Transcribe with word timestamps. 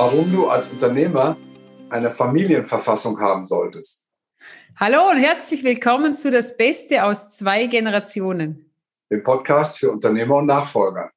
warum 0.00 0.30
du 0.30 0.46
als 0.46 0.68
Unternehmer 0.68 1.36
eine 1.90 2.12
Familienverfassung 2.12 3.18
haben 3.18 3.48
solltest. 3.48 4.06
Hallo 4.76 5.10
und 5.10 5.16
herzlich 5.16 5.64
willkommen 5.64 6.14
zu 6.14 6.30
Das 6.30 6.56
Beste 6.56 7.02
aus 7.02 7.36
zwei 7.36 7.66
Generationen. 7.66 8.70
Dem 9.10 9.24
Podcast 9.24 9.76
für 9.76 9.90
Unternehmer 9.90 10.36
und 10.36 10.46
Nachfolger. 10.46 11.10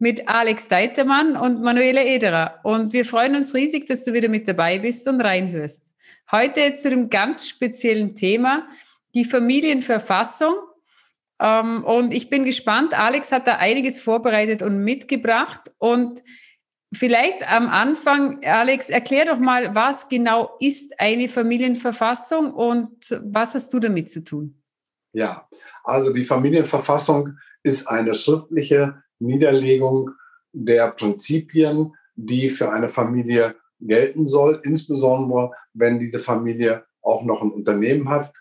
Mit 0.00 0.28
Alex 0.28 0.66
Deitermann 0.66 1.36
und 1.36 1.62
Manuela 1.62 2.02
Ederer. 2.02 2.58
Und 2.64 2.92
wir 2.92 3.04
freuen 3.04 3.36
uns 3.36 3.54
riesig, 3.54 3.86
dass 3.86 4.04
du 4.04 4.12
wieder 4.12 4.28
mit 4.28 4.48
dabei 4.48 4.80
bist 4.80 5.06
und 5.06 5.20
reinhörst. 5.20 5.94
Heute 6.32 6.74
zu 6.74 6.90
dem 6.90 7.10
ganz 7.10 7.46
speziellen 7.46 8.16
Thema, 8.16 8.66
die 9.14 9.22
Familienverfassung. 9.22 10.56
Ähm, 11.40 11.84
und 11.84 12.12
ich 12.12 12.28
bin 12.28 12.44
gespannt. 12.44 12.98
Alex 12.98 13.30
hat 13.30 13.46
da 13.46 13.58
einiges 13.58 14.00
vorbereitet 14.00 14.64
und 14.64 14.82
mitgebracht. 14.82 15.70
Und 15.78 16.20
Vielleicht 16.94 17.46
am 17.50 17.68
Anfang, 17.68 18.42
Alex, 18.44 18.88
erklär 18.88 19.26
doch 19.26 19.38
mal, 19.38 19.74
was 19.74 20.08
genau 20.08 20.56
ist 20.58 20.98
eine 20.98 21.28
Familienverfassung 21.28 22.52
und 22.54 23.20
was 23.24 23.54
hast 23.54 23.74
du 23.74 23.78
damit 23.78 24.10
zu 24.10 24.24
tun? 24.24 24.62
Ja, 25.12 25.46
also 25.84 26.12
die 26.12 26.24
Familienverfassung 26.24 27.36
ist 27.62 27.86
eine 27.86 28.14
schriftliche 28.14 29.02
Niederlegung 29.18 30.10
der 30.52 30.90
Prinzipien, 30.92 31.94
die 32.14 32.48
für 32.48 32.72
eine 32.72 32.88
Familie 32.88 33.56
gelten 33.80 34.26
soll, 34.26 34.60
insbesondere 34.64 35.52
wenn 35.74 36.00
diese 36.00 36.18
Familie 36.18 36.84
auch 37.02 37.22
noch 37.22 37.42
ein 37.42 37.50
Unternehmen 37.50 38.08
hat, 38.08 38.32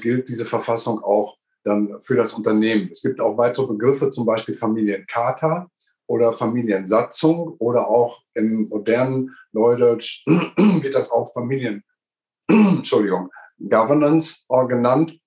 gilt 0.00 0.28
diese 0.28 0.44
Verfassung 0.44 1.02
auch 1.02 1.38
dann 1.64 2.00
für 2.00 2.16
das 2.16 2.34
Unternehmen. 2.34 2.90
Es 2.92 3.02
gibt 3.02 3.20
auch 3.20 3.36
weitere 3.36 3.66
Begriffe, 3.66 4.10
zum 4.10 4.26
Beispiel 4.26 4.54
Familiencharta 4.54 5.68
oder 6.06 6.32
Familiensatzung 6.32 7.56
oder 7.58 7.88
auch 7.88 8.22
im 8.34 8.68
modernen 8.68 9.36
Neudeutsch 9.52 10.24
wird 10.26 10.94
das 10.94 11.10
auch 11.10 11.32
Familien, 11.32 11.84
Entschuldigung, 12.48 13.30
Governance 13.58 14.44
genannt. 14.68 15.18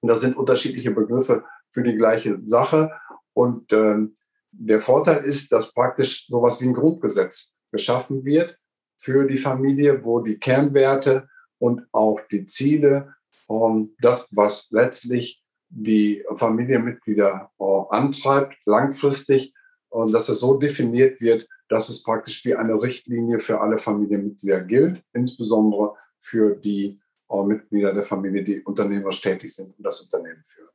Und 0.00 0.08
das 0.08 0.20
sind 0.20 0.36
unterschiedliche 0.36 0.92
Begriffe 0.92 1.44
für 1.70 1.82
die 1.82 1.96
gleiche 1.96 2.40
Sache. 2.44 2.92
Und 3.32 3.72
äh, 3.72 3.96
der 4.50 4.80
Vorteil 4.80 5.24
ist, 5.24 5.52
dass 5.52 5.72
praktisch 5.72 6.26
sowas 6.26 6.60
wie 6.60 6.66
ein 6.66 6.74
Grundgesetz 6.74 7.56
geschaffen 7.70 8.24
wird 8.24 8.56
für 8.96 9.26
die 9.26 9.36
Familie, 9.36 10.04
wo 10.04 10.20
die 10.20 10.38
Kernwerte 10.38 11.28
und 11.58 11.82
auch 11.92 12.20
die 12.30 12.46
Ziele, 12.46 13.14
ähm, 13.50 13.94
das, 14.00 14.34
was 14.34 14.70
letztlich 14.70 15.42
die 15.68 16.24
Familienmitglieder 16.36 17.50
äh, 17.58 17.64
antreibt, 17.90 18.56
langfristig 18.64 19.52
und 19.96 20.12
dass 20.12 20.28
es 20.28 20.40
so 20.40 20.58
definiert 20.58 21.22
wird, 21.22 21.48
dass 21.70 21.88
es 21.88 22.02
praktisch 22.02 22.44
wie 22.44 22.54
eine 22.54 22.74
Richtlinie 22.74 23.38
für 23.38 23.62
alle 23.62 23.78
Familienmitglieder 23.78 24.60
gilt, 24.60 25.02
insbesondere 25.14 25.94
für 26.20 26.54
die 26.54 27.00
äh, 27.30 27.42
Mitglieder 27.42 27.94
der 27.94 28.02
Familie, 28.02 28.44
die 28.44 28.60
unternehmerisch 28.60 29.22
tätig 29.22 29.54
sind 29.54 29.74
und 29.74 29.82
das 29.82 30.02
Unternehmen 30.02 30.42
führen. 30.44 30.68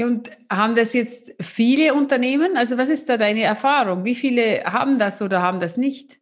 Und 0.00 0.30
haben 0.50 0.74
das 0.74 0.94
jetzt 0.94 1.34
viele 1.38 1.92
Unternehmen? 1.92 2.56
Also 2.56 2.78
was 2.78 2.88
ist 2.88 3.10
da 3.10 3.18
deine 3.18 3.42
Erfahrung? 3.42 4.04
Wie 4.04 4.14
viele 4.14 4.64
haben 4.64 4.98
das 4.98 5.20
oder 5.20 5.42
haben 5.42 5.60
das 5.60 5.76
nicht? 5.76 6.18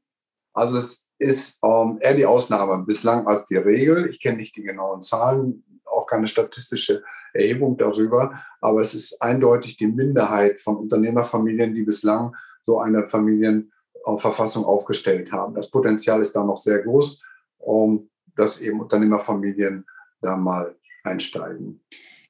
Also 0.53 0.77
es 0.77 1.09
ist 1.19 1.61
ähm, 1.63 1.99
eher 2.01 2.15
die 2.15 2.27
Ausnahme 2.27 2.85
bislang 2.85 3.29
als 3.29 3.47
die 3.47 3.59
Regel. 3.59 4.11
Ich 4.11 4.21
kenne 4.21 4.39
nicht 4.39 4.57
die 4.57 4.63
genauen 4.63 5.03
Zahlen, 5.03 5.63
auch 5.85 6.09
keine 6.09 6.27
statistische 6.27 7.05
Erhebung 7.33 7.77
darüber, 7.77 8.41
aber 8.61 8.81
es 8.81 8.95
ist 8.95 9.21
eindeutig 9.23 9.77
die 9.77 9.87
Minderheit 9.87 10.61
von 10.61 10.77
Unternehmerfamilien, 10.77 11.75
die 11.75 11.83
bislang 11.83 12.35
so 12.63 12.81
eine 12.81 13.07
Familienverfassung 13.07 14.65
aufgestellt 14.65 15.33
haben. 15.33 15.55
Das 15.55 15.71
Potenzial 15.71 16.21
ist 16.21 16.35
da 16.35 16.45
noch 16.45 16.57
sehr 16.57 16.81
groß, 16.81 17.25
um 17.59 18.09
dass 18.39 18.61
eben 18.61 18.81
Unternehmerfamilien 18.81 19.85
da 20.23 20.37
mal 20.37 20.75
einsteigen. 21.03 21.81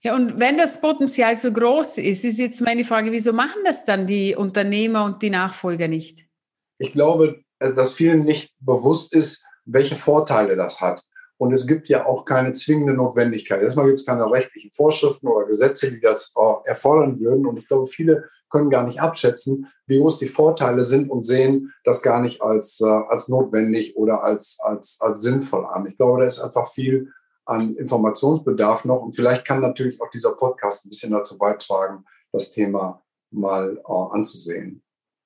Ja, 0.01 0.15
und 0.15 0.39
wenn 0.39 0.57
das 0.57 0.81
Potenzial 0.81 1.37
so 1.37 1.53
groß 1.53 1.99
ist, 1.99 2.25
ist 2.25 2.39
jetzt 2.39 2.61
meine 2.61 2.85
Frage, 2.85 3.13
wieso 3.13 3.33
machen 3.33 3.61
das 3.65 3.85
dann 3.85 4.07
die 4.07 4.35
Unternehmer 4.35 5.05
und 5.05 5.23
die 5.23 5.31
Nachfolger 5.31 5.89
nicht? 5.89 6.25
Ich 6.79 6.93
glaube, 6.93 7.43
dass 7.59 7.95
vielen 7.95 8.25
nicht 8.25 8.55
bewusst 8.61 9.13
ist, 9.13 9.45
welche 9.65 9.97
Vorteile 9.97 10.57
das 10.57 10.81
hat. 10.81 11.03
Und 11.39 11.53
es 11.53 11.67
gibt 11.67 11.89
ja 11.89 12.05
auch 12.05 12.25
keine 12.25 12.53
zwingende 12.53 12.93
Notwendigkeit. 12.93 13.63
Erstmal 13.63 13.87
gibt 13.87 14.01
es 14.01 14.07
keine 14.07 14.31
rechtlichen 14.31 14.73
Vorschriften 14.73 15.29
oder 15.29 15.47
Gesetze, 15.47 15.91
die 15.91 16.01
das 16.01 16.33
äh, 16.37 16.69
erfordern 16.69 17.19
würden. 17.21 17.47
Und 17.47 17.59
ich 17.59 17.69
glaube, 17.69 17.87
viele 17.87 18.29
können 18.51 18.71
gar 18.71 18.85
nicht 18.85 19.01
abschätzen, 19.01 19.69
wie 19.87 19.99
groß 19.99 20.19
die 20.19 20.27
Vorteile 20.27 20.85
sind 20.85 21.11
und 21.11 21.25
sehen 21.25 21.73
das 21.85 22.03
gar 22.03 22.21
nicht 22.21 22.43
als, 22.43 22.81
äh, 22.81 22.87
als 22.87 23.29
notwendig 23.29 23.97
oder 23.97 24.25
als, 24.25 24.59
als, 24.61 24.99
als 25.01 25.21
sinnvoll 25.21 25.65
an. 25.67 25.87
Ich 25.87 25.97
glaube, 25.97 26.21
da 26.21 26.27
ist 26.27 26.41
einfach 26.41 26.69
viel 26.71 27.13
an 27.45 27.77
Informationsbedarf 27.77 28.85
noch. 28.85 29.03
Und 29.03 29.15
vielleicht 29.15 29.45
kann 29.45 29.61
natürlich 29.61 30.01
auch 30.01 30.11
dieser 30.11 30.33
Podcast 30.33 30.85
ein 30.85 30.91
bisschen 30.91 31.13
dazu 31.13 31.39
beitragen, 31.39 32.05
das 32.33 32.51
Thema 32.51 33.03
mal 33.31 33.79
äh, 33.79 34.15
anzusehen. 34.15 34.83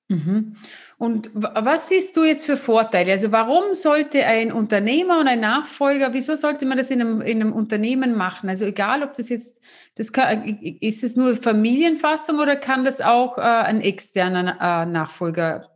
Mhm. 0.09 0.55
Und 0.97 1.31
was 1.33 1.87
siehst 1.87 2.15
du 2.17 2.23
jetzt 2.23 2.45
für 2.45 2.57
Vorteile? 2.57 3.11
Also 3.13 3.31
warum 3.31 3.73
sollte 3.73 4.25
ein 4.25 4.51
Unternehmer 4.51 5.19
und 5.19 5.27
ein 5.27 5.39
Nachfolger, 5.39 6.13
wieso 6.13 6.35
sollte 6.35 6.65
man 6.65 6.77
das 6.77 6.91
in 6.91 7.01
einem, 7.01 7.21
in 7.21 7.41
einem 7.41 7.53
Unternehmen 7.53 8.15
machen? 8.15 8.49
Also 8.49 8.65
egal, 8.65 9.03
ob 9.03 9.13
das 9.15 9.29
jetzt, 9.29 9.63
das 9.95 10.11
kann, 10.11 10.43
ist 10.61 11.03
es 11.03 11.15
nur 11.15 11.35
Familienfassung 11.35 12.39
oder 12.39 12.55
kann 12.55 12.83
das 12.83 13.01
auch 13.01 13.37
äh, 13.37 13.41
ein 13.41 13.81
externer 13.81 14.57
äh, 14.59 14.85
Nachfolger 14.85 15.69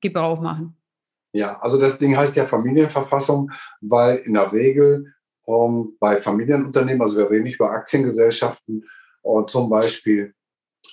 Gebrauch 0.00 0.40
machen? 0.40 0.76
Ja, 1.32 1.60
also 1.60 1.80
das 1.80 1.98
Ding 1.98 2.16
heißt 2.16 2.36
ja 2.36 2.44
Familienverfassung, 2.44 3.50
weil 3.80 4.18
in 4.18 4.34
der 4.34 4.52
Regel 4.52 5.12
ähm, 5.48 5.96
bei 5.98 6.16
Familienunternehmen, 6.16 7.02
also 7.02 7.18
wir 7.18 7.30
reden 7.30 7.44
nicht 7.44 7.56
über 7.56 7.70
Aktiengesellschaften, 7.70 8.84
äh, 9.24 9.46
zum 9.46 9.68
Beispiel, 9.68 10.34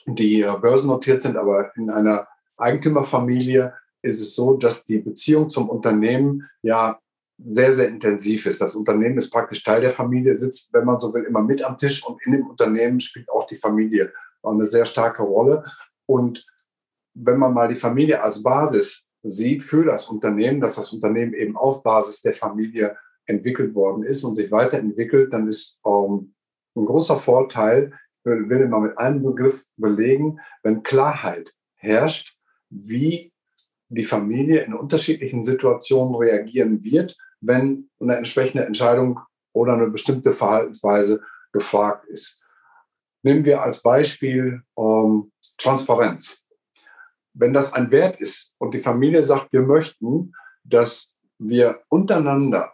die 0.07 0.41
äh, 0.41 0.57
börsennotiert 0.59 1.21
sind, 1.21 1.37
aber 1.37 1.71
in 1.75 1.89
einer 1.89 2.27
Eigentümerfamilie 2.61 3.73
ist 4.01 4.21
es 4.21 4.35
so, 4.35 4.57
dass 4.57 4.85
die 4.85 4.99
Beziehung 4.99 5.49
zum 5.49 5.69
Unternehmen 5.69 6.49
ja 6.61 6.99
sehr, 7.43 7.71
sehr 7.71 7.87
intensiv 7.87 8.45
ist. 8.45 8.61
Das 8.61 8.75
Unternehmen 8.75 9.17
ist 9.17 9.31
praktisch 9.31 9.63
Teil 9.63 9.81
der 9.81 9.91
Familie, 9.91 10.35
sitzt, 10.35 10.73
wenn 10.73 10.85
man 10.85 10.99
so 10.99 11.13
will, 11.13 11.23
immer 11.23 11.41
mit 11.41 11.63
am 11.63 11.77
Tisch 11.77 12.05
und 12.05 12.19
in 12.25 12.33
dem 12.33 12.47
Unternehmen 12.47 12.99
spielt 12.99 13.29
auch 13.29 13.47
die 13.47 13.55
Familie 13.55 14.13
eine 14.43 14.65
sehr 14.65 14.85
starke 14.85 15.23
Rolle. 15.23 15.65
Und 16.05 16.45
wenn 17.13 17.37
man 17.37 17.53
mal 17.53 17.67
die 17.67 17.75
Familie 17.75 18.21
als 18.21 18.41
Basis 18.41 19.09
sieht 19.23 19.63
für 19.63 19.85
das 19.85 20.07
Unternehmen, 20.07 20.61
dass 20.61 20.75
das 20.75 20.93
Unternehmen 20.93 21.33
eben 21.33 21.55
auf 21.55 21.83
Basis 21.83 22.21
der 22.21 22.33
Familie 22.33 22.97
entwickelt 23.25 23.75
worden 23.75 24.03
ist 24.03 24.23
und 24.23 24.35
sich 24.35 24.51
weiterentwickelt, 24.51 25.31
dann 25.31 25.47
ist 25.47 25.79
ähm, 25.85 26.33
ein 26.75 26.85
großer 26.85 27.15
Vorteil, 27.15 27.93
will, 28.23 28.49
will 28.49 28.67
man 28.67 28.83
mit 28.83 28.97
einem 28.97 29.23
Begriff 29.23 29.65
belegen, 29.77 30.39
wenn 30.63 30.83
Klarheit 30.83 31.51
herrscht 31.75 32.35
wie 32.71 33.31
die 33.89 34.03
Familie 34.03 34.63
in 34.63 34.73
unterschiedlichen 34.73 35.43
Situationen 35.43 36.15
reagieren 36.15 36.83
wird, 36.83 37.17
wenn 37.41 37.89
eine 37.99 38.15
entsprechende 38.15 38.65
Entscheidung 38.65 39.19
oder 39.53 39.73
eine 39.73 39.89
bestimmte 39.89 40.31
Verhaltensweise 40.31 41.21
gefragt 41.51 42.07
ist. 42.07 42.43
Nehmen 43.23 43.45
wir 43.45 43.61
als 43.61 43.83
Beispiel 43.83 44.63
ähm, 44.77 45.31
Transparenz. 45.57 46.47
Wenn 47.33 47.53
das 47.53 47.73
ein 47.73 47.91
Wert 47.91 48.19
ist 48.19 48.55
und 48.57 48.73
die 48.73 48.79
Familie 48.79 49.23
sagt, 49.23 49.51
wir 49.51 49.61
möchten, 49.61 50.33
dass 50.63 51.17
wir 51.37 51.81
untereinander 51.89 52.73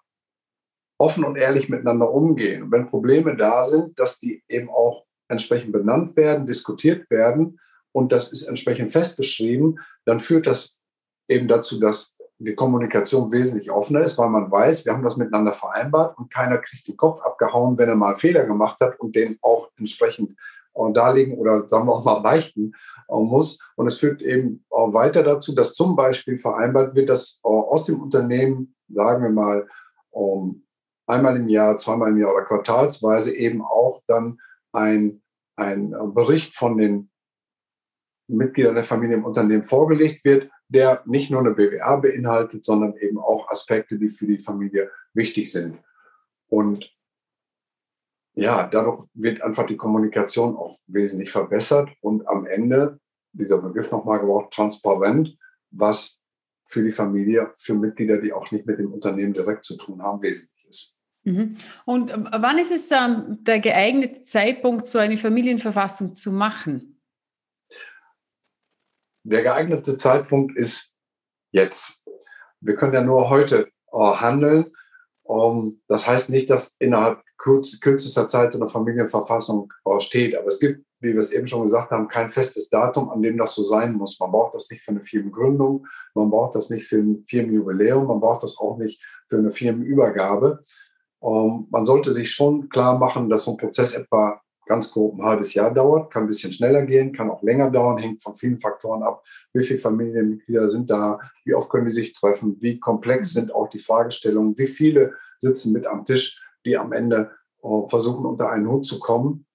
offen 0.99 1.23
und 1.23 1.35
ehrlich 1.35 1.69
miteinander 1.69 2.11
umgehen, 2.11 2.71
wenn 2.71 2.87
Probleme 2.87 3.35
da 3.35 3.63
sind, 3.63 3.99
dass 3.99 4.19
die 4.19 4.43
eben 4.47 4.69
auch 4.69 5.05
entsprechend 5.27 5.71
benannt 5.71 6.15
werden, 6.15 6.47
diskutiert 6.47 7.09
werden, 7.09 7.59
und 7.91 8.11
das 8.11 8.31
ist 8.31 8.47
entsprechend 8.47 8.91
festgeschrieben, 8.91 9.79
dann 10.05 10.19
führt 10.19 10.47
das 10.47 10.79
eben 11.27 11.47
dazu, 11.47 11.79
dass 11.79 12.17
die 12.39 12.55
Kommunikation 12.55 13.31
wesentlich 13.31 13.71
offener 13.71 14.01
ist, 14.01 14.17
weil 14.17 14.29
man 14.29 14.51
weiß, 14.51 14.85
wir 14.85 14.93
haben 14.93 15.03
das 15.03 15.17
miteinander 15.17 15.53
vereinbart 15.53 16.17
und 16.17 16.31
keiner 16.31 16.59
kriegt 16.59 16.87
den 16.87 16.97
Kopf 16.97 17.21
abgehauen, 17.23 17.77
wenn 17.77 17.89
er 17.89 17.95
mal 17.95 18.09
einen 18.09 18.17
Fehler 18.17 18.45
gemacht 18.45 18.79
hat 18.79 18.99
und 18.99 19.15
den 19.15 19.37
auch 19.41 19.69
entsprechend 19.77 20.37
äh, 20.75 20.93
darlegen 20.93 21.37
oder 21.37 21.67
sagen 21.67 21.87
wir 21.87 21.93
auch 21.93 22.05
mal 22.05 22.19
beichten 22.19 22.73
äh, 23.09 23.15
muss. 23.15 23.59
Und 23.75 23.87
es 23.87 23.97
führt 23.97 24.21
eben 24.21 24.63
auch 24.69 24.93
weiter 24.93 25.23
dazu, 25.23 25.55
dass 25.55 25.73
zum 25.73 25.95
Beispiel 25.95 26.37
vereinbart 26.37 26.93
wird, 26.93 27.09
dass 27.09 27.41
äh, 27.43 27.47
aus 27.47 27.85
dem 27.85 28.01
Unternehmen, 28.01 28.75
sagen 28.87 29.23
wir 29.23 29.31
mal, 29.31 29.67
ähm, 30.13 30.63
einmal 31.07 31.37
im 31.37 31.49
Jahr, 31.49 31.75
zweimal 31.75 32.09
im 32.09 32.19
Jahr 32.19 32.33
oder 32.33 32.45
quartalsweise 32.45 33.35
eben 33.35 33.63
auch 33.63 34.01
dann 34.07 34.39
ein, 34.73 35.21
ein 35.55 35.95
Bericht 36.13 36.55
von 36.55 36.77
den 36.77 37.09
Mitgliedern 38.27 38.75
der 38.75 38.83
Familie 38.83 39.17
im 39.17 39.25
Unternehmen 39.25 39.63
vorgelegt 39.63 40.23
wird, 40.25 40.49
der 40.69 41.01
nicht 41.05 41.31
nur 41.31 41.39
eine 41.39 41.53
BWA 41.53 41.95
beinhaltet, 41.97 42.65
sondern 42.65 42.95
eben 42.97 43.17
auch 43.17 43.49
Aspekte, 43.49 43.97
die 43.97 44.09
für 44.09 44.27
die 44.27 44.37
Familie 44.37 44.91
wichtig 45.13 45.51
sind. 45.51 45.79
Und 46.49 46.91
ja, 48.33 48.67
dadurch 48.67 49.05
wird 49.13 49.41
einfach 49.41 49.65
die 49.65 49.77
Kommunikation 49.77 50.55
auch 50.55 50.77
wesentlich 50.87 51.31
verbessert 51.31 51.89
und 52.01 52.27
am 52.27 52.45
Ende, 52.45 52.99
dieser 53.33 53.61
Begriff 53.61 53.91
nochmal 53.91 54.19
gebraucht, 54.19 54.53
transparent, 54.53 55.37
was 55.71 56.19
für 56.65 56.83
die 56.83 56.91
Familie, 56.91 57.51
für 57.55 57.73
Mitglieder, 57.73 58.17
die 58.17 58.33
auch 58.33 58.51
nicht 58.51 58.65
mit 58.65 58.77
dem 58.77 58.93
Unternehmen 58.93 59.33
direkt 59.33 59.63
zu 59.63 59.77
tun 59.77 60.01
haben, 60.01 60.21
wesentlich 60.21 60.65
ist. 60.67 60.97
Mhm. 61.23 61.55
Und 61.85 62.11
äh, 62.11 62.25
wann 62.31 62.57
ist 62.57 62.71
es 62.71 62.91
ähm, 62.91 63.39
der 63.41 63.59
geeignete 63.59 64.21
Zeitpunkt, 64.21 64.85
so 64.85 64.99
eine 64.99 65.17
Familienverfassung 65.17 66.13
zu 66.15 66.31
machen? 66.31 66.96
Der 69.29 69.43
geeignete 69.43 69.97
Zeitpunkt 69.97 70.57
ist 70.57 70.93
jetzt. 71.51 72.01
Wir 72.61 72.75
können 72.75 72.93
ja 72.93 73.01
nur 73.01 73.29
heute 73.29 73.67
äh, 73.91 73.97
handeln. 73.97 74.71
Um, 75.23 75.81
das 75.89 76.07
heißt 76.07 76.29
nicht, 76.29 76.49
dass 76.49 76.77
innerhalb 76.79 77.21
kürz, 77.37 77.81
kürzester 77.81 78.29
Zeit 78.29 78.53
so 78.53 78.59
eine 78.61 78.69
Familienverfassung 78.69 79.73
äh, 79.83 79.99
steht. 79.99 80.37
Aber 80.37 80.47
es 80.47 80.61
gibt, 80.61 80.85
wie 81.01 81.11
wir 81.11 81.19
es 81.19 81.33
eben 81.33 81.45
schon 81.45 81.63
gesagt 81.63 81.91
haben, 81.91 82.07
kein 82.07 82.31
festes 82.31 82.69
Datum, 82.69 83.09
an 83.09 83.21
dem 83.21 83.37
das 83.37 83.53
so 83.53 83.65
sein 83.65 83.95
muss. 83.95 84.17
Man 84.17 84.31
braucht 84.31 84.55
das 84.55 84.69
nicht 84.69 84.81
für 84.81 84.91
eine 84.91 85.03
Firmengründung, 85.03 85.85
man 86.13 86.29
braucht 86.29 86.55
das 86.55 86.69
nicht 86.69 86.87
für 86.87 86.99
ein 86.99 87.25
Firmenjubiläum, 87.27 88.07
man 88.07 88.21
braucht 88.21 88.43
das 88.43 88.57
auch 88.57 88.77
nicht 88.77 89.03
für 89.27 89.39
eine 89.39 89.51
Firmenübergabe. 89.51 90.63
Um, 91.19 91.67
man 91.69 91.85
sollte 91.85 92.13
sich 92.13 92.31
schon 92.31 92.69
klar 92.69 92.97
machen, 92.97 93.27
dass 93.27 93.43
so 93.43 93.51
ein 93.51 93.57
Prozess 93.57 93.93
etwa 93.93 94.39
ganz 94.67 94.91
grob 94.91 95.17
ein 95.17 95.23
halbes 95.23 95.53
Jahr 95.53 95.73
dauert, 95.73 96.11
kann 96.11 96.23
ein 96.23 96.27
bisschen 96.27 96.51
schneller 96.51 96.83
gehen, 96.83 97.13
kann 97.13 97.29
auch 97.29 97.41
länger 97.41 97.71
dauern, 97.71 97.97
hängt 97.97 98.21
von 98.21 98.35
vielen 98.35 98.59
Faktoren 98.59 99.03
ab. 99.03 99.23
Wie 99.53 99.63
viele 99.63 99.79
Familienmitglieder 99.79 100.69
sind 100.69 100.89
da? 100.89 101.19
Wie 101.45 101.53
oft 101.53 101.69
können 101.69 101.85
die 101.85 101.93
sich 101.93 102.13
treffen? 102.13 102.57
Wie 102.59 102.79
komplex 102.79 103.33
sind 103.33 103.53
auch 103.53 103.69
die 103.69 103.79
Fragestellungen? 103.79 104.57
Wie 104.57 104.67
viele 104.67 105.13
sitzen 105.39 105.73
mit 105.73 105.85
am 105.85 106.05
Tisch, 106.05 106.41
die 106.65 106.77
am 106.77 106.91
Ende 106.91 107.31
äh, 107.63 107.87
versuchen, 107.87 108.25
unter 108.25 108.49
einen 108.49 108.67
Hut 108.67 108.85
zu 108.85 108.99
kommen? 108.99 109.45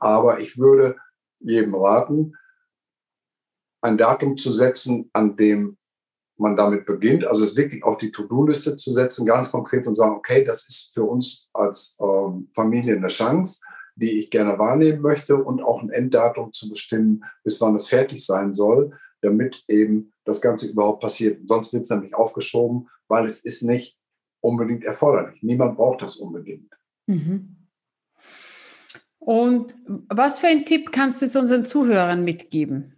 Aber 0.00 0.40
ich 0.40 0.58
würde 0.58 0.96
jedem 1.40 1.74
raten, 1.74 2.34
ein 3.80 3.98
Datum 3.98 4.36
zu 4.36 4.50
setzen, 4.50 5.10
an 5.12 5.36
dem 5.36 5.76
man 6.36 6.56
damit 6.56 6.84
beginnt, 6.84 7.24
also 7.24 7.44
es 7.44 7.56
wirklich 7.56 7.84
auf 7.84 7.98
die 7.98 8.10
To-Do-Liste 8.10 8.76
zu 8.76 8.92
setzen, 8.92 9.26
ganz 9.26 9.52
konkret 9.52 9.86
und 9.86 9.94
sagen, 9.94 10.16
okay, 10.16 10.44
das 10.44 10.68
ist 10.68 10.92
für 10.92 11.04
uns 11.04 11.48
als 11.52 11.96
ähm, 12.00 12.48
Familie 12.54 12.96
eine 12.96 13.06
Chance 13.06 13.60
die 13.96 14.18
ich 14.18 14.30
gerne 14.30 14.58
wahrnehmen 14.58 15.02
möchte 15.02 15.36
und 15.36 15.62
auch 15.62 15.82
ein 15.82 15.90
Enddatum 15.90 16.52
zu 16.52 16.68
bestimmen, 16.68 17.24
bis 17.44 17.60
wann 17.60 17.76
es 17.76 17.86
fertig 17.86 18.24
sein 18.24 18.52
soll, 18.52 18.92
damit 19.20 19.62
eben 19.68 20.12
das 20.24 20.40
Ganze 20.40 20.68
überhaupt 20.68 21.00
passiert. 21.00 21.46
Sonst 21.48 21.72
wird 21.72 21.84
es 21.84 21.90
nämlich 21.90 22.14
aufgeschoben, 22.14 22.88
weil 23.08 23.24
es 23.24 23.44
ist 23.44 23.62
nicht 23.62 23.98
unbedingt 24.40 24.84
erforderlich. 24.84 25.42
Niemand 25.42 25.76
braucht 25.76 26.02
das 26.02 26.16
unbedingt. 26.16 26.72
Mhm. 27.06 27.56
Und 29.18 29.74
was 29.86 30.40
für 30.40 30.48
einen 30.48 30.66
Tipp 30.66 30.92
kannst 30.92 31.20
du 31.20 31.26
jetzt 31.26 31.36
unseren 31.36 31.64
Zuhörern 31.64 32.24
mitgeben? 32.24 32.94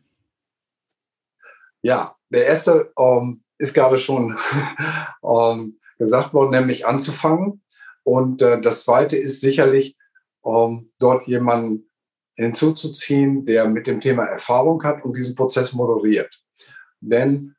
Ja, 1.82 2.16
der 2.31 2.46
erste 2.46 2.92
ähm, 2.99 3.44
ist 3.58 3.75
gerade 3.75 3.96
schon 3.96 4.37
ähm, 5.22 5.78
gesagt 5.99 6.34
worden, 6.34 6.50
nämlich 6.50 6.84
anzufangen. 6.84 7.62
Und 8.02 8.42
äh, 8.42 8.60
das 8.60 8.84
zweite 8.84 9.16
ist 9.16 9.40
sicherlich, 9.40 9.96
um 10.46 10.93
dort 11.00 11.26
jemanden 11.26 11.90
hinzuzuziehen, 12.37 13.44
der 13.44 13.66
mit 13.66 13.88
dem 13.88 14.00
Thema 14.00 14.26
Erfahrung 14.26 14.82
hat 14.84 15.04
und 15.04 15.16
diesen 15.16 15.34
Prozess 15.34 15.72
moderiert. 15.72 16.32
Denn 17.00 17.56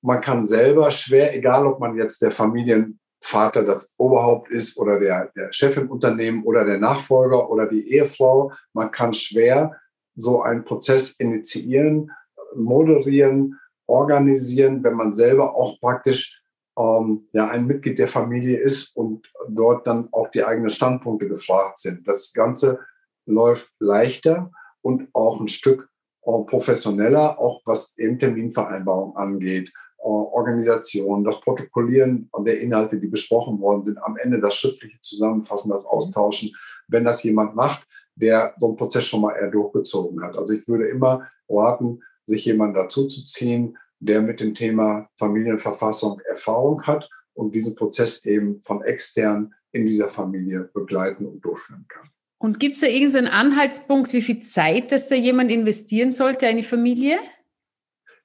man 0.00 0.20
kann 0.20 0.46
selber 0.46 0.92
schwer, 0.92 1.36
egal 1.36 1.66
ob 1.66 1.80
man 1.80 1.96
jetzt 1.96 2.22
der 2.22 2.30
Familienvater, 2.30 3.64
das 3.64 3.94
Oberhaupt 3.96 4.48
ist 4.48 4.78
oder 4.78 5.00
der, 5.00 5.32
der 5.34 5.52
Chef 5.52 5.76
im 5.76 5.90
Unternehmen 5.90 6.44
oder 6.44 6.64
der 6.64 6.78
Nachfolger 6.78 7.50
oder 7.50 7.66
die 7.66 7.92
Ehefrau, 7.94 8.52
man 8.74 8.92
kann 8.92 9.12
schwer 9.12 9.76
so 10.14 10.42
einen 10.42 10.64
Prozess 10.64 11.10
initiieren, 11.18 12.12
moderieren, 12.54 13.58
organisieren, 13.88 14.84
wenn 14.84 14.94
man 14.94 15.12
selber 15.12 15.56
auch 15.56 15.80
praktisch 15.80 16.39
ähm, 16.80 17.28
ja 17.32 17.48
ein 17.48 17.66
Mitglied 17.66 17.98
der 17.98 18.08
Familie 18.08 18.58
ist 18.58 18.96
und 18.96 19.30
dort 19.48 19.86
dann 19.86 20.08
auch 20.12 20.28
die 20.28 20.44
eigenen 20.44 20.70
Standpunkte 20.70 21.28
gefragt 21.28 21.78
sind. 21.78 22.08
Das 22.08 22.32
Ganze 22.32 22.80
läuft 23.26 23.70
leichter 23.78 24.50
und 24.80 25.08
auch 25.12 25.40
ein 25.40 25.48
Stück 25.48 25.88
äh, 26.22 26.30
professioneller, 26.46 27.38
auch 27.38 27.60
was 27.64 27.96
eben 27.98 28.18
Terminvereinbarung 28.18 29.16
angeht, 29.16 29.68
äh, 29.98 30.02
Organisation, 30.02 31.24
das 31.24 31.40
Protokollieren 31.40 32.30
der 32.38 32.60
Inhalte, 32.60 32.98
die 32.98 33.08
besprochen 33.08 33.60
worden 33.60 33.84
sind, 33.84 34.02
am 34.02 34.16
Ende 34.16 34.40
das 34.40 34.54
schriftliche 34.54 35.00
Zusammenfassen, 35.00 35.70
das 35.70 35.84
Austauschen, 35.84 36.56
wenn 36.88 37.04
das 37.04 37.22
jemand 37.22 37.54
macht, 37.54 37.86
der 38.14 38.54
so 38.58 38.68
einen 38.68 38.76
Prozess 38.76 39.04
schon 39.04 39.20
mal 39.20 39.32
eher 39.32 39.50
durchgezogen 39.50 40.22
hat. 40.22 40.36
Also 40.36 40.54
ich 40.54 40.66
würde 40.66 40.88
immer 40.88 41.28
raten, 41.48 42.02
sich 42.26 42.44
jemanden 42.44 42.74
dazu 42.74 43.06
zu 43.08 43.24
ziehen, 43.26 43.76
der 44.00 44.22
mit 44.22 44.40
dem 44.40 44.54
Thema 44.54 45.08
Familienverfassung 45.16 46.20
Erfahrung 46.28 46.82
hat 46.86 47.08
und 47.34 47.54
diesen 47.54 47.74
Prozess 47.74 48.24
eben 48.24 48.60
von 48.62 48.82
extern 48.82 49.54
in 49.72 49.86
dieser 49.86 50.08
Familie 50.08 50.70
begleiten 50.74 51.26
und 51.26 51.44
durchführen 51.44 51.86
kann. 51.88 52.08
Und 52.38 52.58
gibt 52.58 52.74
es 52.74 52.80
da 52.80 52.86
irgendeinen 52.86 53.28
Anhaltspunkt, 53.28 54.12
wie 54.12 54.22
viel 54.22 54.40
Zeit 54.40 54.92
das 54.92 55.08
da 55.08 55.14
jemand 55.14 55.50
investieren 55.50 56.10
sollte, 56.10 56.46
eine 56.46 56.62
Familie? 56.62 57.18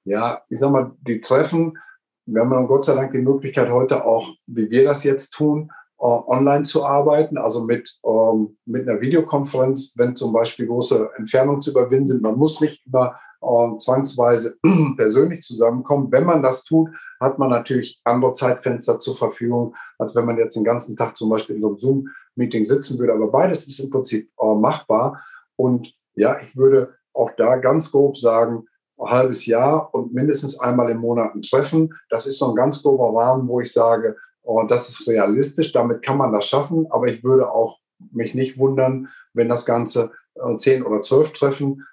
Ja, 0.04 0.42
ich 0.48 0.58
sag 0.58 0.70
mal, 0.70 0.92
die 1.06 1.20
Treffen, 1.20 1.78
wir 2.24 2.40
haben 2.40 2.50
dann 2.50 2.66
Gott 2.66 2.86
sei 2.86 2.94
Dank 2.94 3.12
die 3.12 3.18
Möglichkeit 3.18 3.70
heute 3.70 4.04
auch, 4.04 4.32
wie 4.46 4.70
wir 4.70 4.84
das 4.84 5.04
jetzt 5.04 5.30
tun, 5.30 5.70
äh, 5.98 6.04
online 6.04 6.64
zu 6.64 6.84
arbeiten, 6.84 7.36
also 7.36 7.64
mit, 7.64 7.98
ähm, 8.04 8.56
mit 8.64 8.88
einer 8.88 9.00
Videokonferenz, 9.00 9.94
wenn 9.96 10.16
zum 10.16 10.32
Beispiel 10.32 10.66
große 10.66 11.10
Entfernungen 11.16 11.60
zu 11.60 11.70
überwinden 11.70 12.06
sind. 12.06 12.22
Man 12.22 12.36
muss 12.36 12.60
nicht 12.60 12.86
über 12.86 13.20
äh, 13.40 13.76
zwangsweise 13.78 14.56
persönlich 14.96 15.42
zusammenkommen. 15.42 16.10
Wenn 16.10 16.24
man 16.24 16.42
das 16.42 16.64
tut, 16.64 16.90
hat 17.20 17.38
man 17.38 17.50
natürlich 17.50 18.00
andere 18.04 18.32
Zeitfenster 18.32 18.98
zur 18.98 19.14
Verfügung, 19.14 19.74
als 19.98 20.14
wenn 20.14 20.26
man 20.26 20.38
jetzt 20.38 20.56
den 20.56 20.64
ganzen 20.64 20.96
Tag 20.96 21.16
zum 21.16 21.30
Beispiel 21.30 21.56
in 21.56 21.62
so 21.62 21.68
einem 21.68 21.78
Zoom-Meeting 21.78 22.64
sitzen 22.64 22.98
würde. 22.98 23.12
Aber 23.12 23.28
beides 23.28 23.66
ist 23.66 23.78
im 23.80 23.90
Prinzip 23.90 24.30
äh, 24.40 24.54
machbar. 24.54 25.22
Und 25.56 25.92
ja, 26.14 26.38
ich 26.40 26.56
würde 26.56 26.94
auch 27.12 27.30
da 27.36 27.56
ganz 27.56 27.90
grob 27.90 28.18
sagen, 28.18 28.66
ein 28.98 29.10
halbes 29.10 29.46
Jahr 29.46 29.92
und 29.94 30.14
mindestens 30.14 30.58
einmal 30.58 30.90
im 30.90 30.98
Monat 30.98 31.34
ein 31.34 31.42
Treffen. 31.42 31.94
Das 32.08 32.26
ist 32.26 32.38
so 32.38 32.50
ein 32.50 32.54
ganz 32.54 32.82
grober 32.82 33.18
Rahmen, 33.18 33.46
wo 33.48 33.60
ich 33.60 33.72
sage, 33.72 34.16
oh, 34.42 34.62
das 34.62 34.88
ist 34.88 35.06
realistisch, 35.06 35.72
damit 35.72 36.02
kann 36.02 36.16
man 36.16 36.32
das 36.32 36.46
schaffen. 36.46 36.86
Aber 36.90 37.06
ich 37.06 37.22
würde 37.22 37.50
auch 37.50 37.78
mich 38.12 38.34
nicht 38.34 38.58
wundern, 38.58 39.08
wenn 39.32 39.48
das 39.48 39.66
Ganze 39.66 40.12
äh, 40.34 40.56
zehn 40.56 40.82
oder 40.82 41.00
zwölf 41.00 41.32
Treffen 41.32 41.86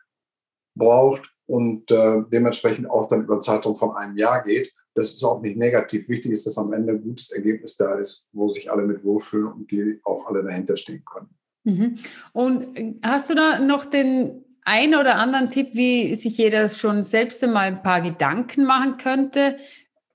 braucht 0.76 1.33
und 1.48 1.92
äh, 1.92 2.24
dementsprechend 2.32 2.90
auch 2.90 3.10
dann 3.10 3.24
über 3.24 3.34
einen 3.34 3.42
Zeitraum 3.42 3.76
von 3.76 3.96
einem 3.96 4.18
Jahr 4.18 4.44
geht. 4.44 4.72
Das 4.96 5.14
ist 5.14 5.24
auch 5.24 5.42
nicht 5.42 5.58
negativ. 5.58 6.08
Wichtig 6.08 6.32
ist, 6.32 6.46
dass 6.46 6.58
am 6.58 6.72
Ende 6.72 6.94
ein 6.94 7.02
gutes 7.02 7.32
Ergebnis 7.32 7.78
da 7.78 7.96
ist, 7.96 8.28
wo 8.32 8.50
sich 8.50 8.72
alle 8.72 8.84
mit 8.84 9.04
wohlfühlen 9.04 9.52
und 9.52 9.72
die 9.72 10.00
auch 10.04 10.28
alle 10.28 10.44
dahinter 10.44 10.78
stehen 10.78 11.04
können. 11.04 11.30
Mhm. 11.64 11.96
Und 12.34 13.00
hast 13.04 13.30
du 13.30 13.36
da 13.36 13.60
noch 13.60 13.86
den 13.86 14.44
einen 14.66 14.96
oder 14.96 15.16
anderen 15.16 15.50
Tipp, 15.50 15.70
wie 15.74 16.16
sich 16.16 16.38
jeder 16.38 16.70
schon 16.70 17.04
selbst 17.04 17.44
einmal 17.44 17.68
ein 17.68 17.84
paar 17.84 18.02
Gedanken 18.02 18.66
machen 18.66 18.98
könnte 18.98 19.58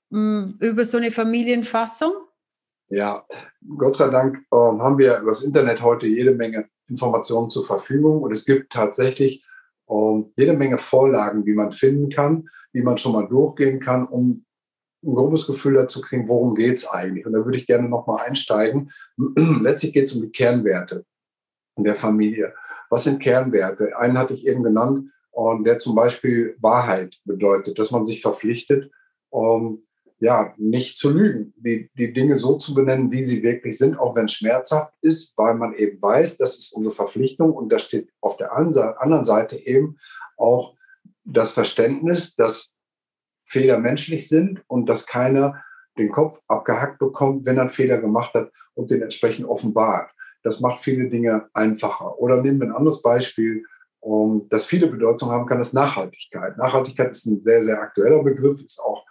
mh, 0.09 0.53
über 0.59 0.85
so 0.85 0.97
eine 0.97 1.11
Familienfassung? 1.11 2.13
Ja, 2.89 3.25
Gott 3.77 3.97
sei 3.97 4.09
Dank 4.09 4.37
äh, 4.51 4.55
haben 4.55 4.97
wir 4.97 5.19
über 5.19 5.31
das 5.31 5.43
Internet 5.43 5.81
heute 5.81 6.07
jede 6.07 6.33
Menge 6.33 6.67
Informationen 6.87 7.51
zur 7.51 7.63
Verfügung 7.63 8.23
und 8.23 8.31
es 8.31 8.45
gibt 8.45 8.71
tatsächlich 8.73 9.45
ähm, 9.89 10.31
jede 10.35 10.53
Menge 10.53 10.77
Vorlagen, 10.77 11.43
die 11.45 11.53
man 11.53 11.71
finden 11.71 12.09
kann, 12.09 12.49
die 12.73 12.81
man 12.81 12.97
schon 12.97 13.13
mal 13.13 13.27
durchgehen 13.27 13.79
kann, 13.79 14.07
um 14.07 14.45
ein 15.03 15.15
grobes 15.15 15.47
Gefühl 15.47 15.75
dazu 15.75 16.01
kriegen, 16.01 16.27
worum 16.27 16.55
geht 16.55 16.77
es 16.77 16.87
eigentlich. 16.87 17.25
Und 17.25 17.33
da 17.33 17.45
würde 17.45 17.57
ich 17.57 17.67
gerne 17.67 17.87
nochmal 17.87 18.25
einsteigen. 18.25 18.91
Letztlich 19.61 19.93
geht 19.93 20.05
es 20.05 20.13
um 20.13 20.21
die 20.21 20.31
Kernwerte 20.31 21.05
in 21.77 21.85
der 21.85 21.95
Familie. 21.95 22.53
Was 22.89 23.05
sind 23.05 23.21
Kernwerte? 23.21 23.97
Einen 23.97 24.17
hatte 24.17 24.33
ich 24.33 24.45
eben 24.45 24.63
genannt, 24.63 25.09
und 25.31 25.63
der 25.63 25.77
zum 25.77 25.95
Beispiel 25.95 26.57
Wahrheit 26.59 27.17
bedeutet, 27.23 27.79
dass 27.79 27.91
man 27.91 28.05
sich 28.05 28.21
verpflichtet, 28.21 28.91
um, 29.29 29.85
ja, 30.19 30.53
nicht 30.57 30.97
zu 30.97 31.09
lügen, 31.11 31.53
die, 31.57 31.89
die 31.97 32.11
Dinge 32.11 32.35
so 32.35 32.57
zu 32.57 32.73
benennen, 32.73 33.11
wie 33.11 33.23
sie 33.23 33.41
wirklich 33.41 33.77
sind, 33.77 33.97
auch 33.97 34.15
wenn 34.15 34.25
es 34.25 34.33
schmerzhaft 34.33 34.93
ist, 35.01 35.37
weil 35.37 35.55
man 35.55 35.73
eben 35.73 36.01
weiß, 36.01 36.37
das 36.37 36.57
ist 36.57 36.73
unsere 36.73 36.93
Verpflichtung 36.93 37.53
und 37.53 37.69
da 37.69 37.79
steht 37.79 38.09
auf 38.19 38.35
der 38.37 38.53
anderen 38.53 39.23
Seite 39.23 39.57
eben 39.57 39.97
auch 40.37 40.75
das 41.23 41.51
Verständnis, 41.51 42.35
dass 42.35 42.75
Fehler 43.45 43.79
menschlich 43.79 44.27
sind 44.27 44.61
und 44.67 44.87
dass 44.87 45.05
keiner 45.05 45.63
den 45.97 46.11
Kopf 46.11 46.41
abgehackt 46.47 46.99
bekommt, 46.99 47.45
wenn 47.45 47.57
er 47.57 47.61
einen 47.61 47.69
Fehler 47.69 47.97
gemacht 47.97 48.33
hat 48.33 48.51
und 48.73 48.91
den 48.91 49.01
entsprechend 49.01 49.45
offenbart. 49.47 50.11
Das 50.43 50.59
macht 50.59 50.79
viele 50.79 51.09
Dinge 51.09 51.49
einfacher. 51.53 52.17
Oder 52.19 52.41
nehmen 52.41 52.59
wir 52.59 52.67
ein 52.67 52.75
anderes 52.75 53.01
Beispiel, 53.01 53.63
das 54.49 54.65
viele 54.65 54.87
Bedeutung 54.87 55.29
haben 55.29 55.45
kann, 55.45 55.59
ist 55.59 55.73
Nachhaltigkeit. 55.73 56.57
Nachhaltigkeit 56.57 57.11
ist 57.11 57.25
ein 57.25 57.41
sehr, 57.43 57.63
sehr 57.63 57.81
aktueller 57.81 58.23
Begriff, 58.23 58.61
ist 58.63 58.79
auch 58.79 59.05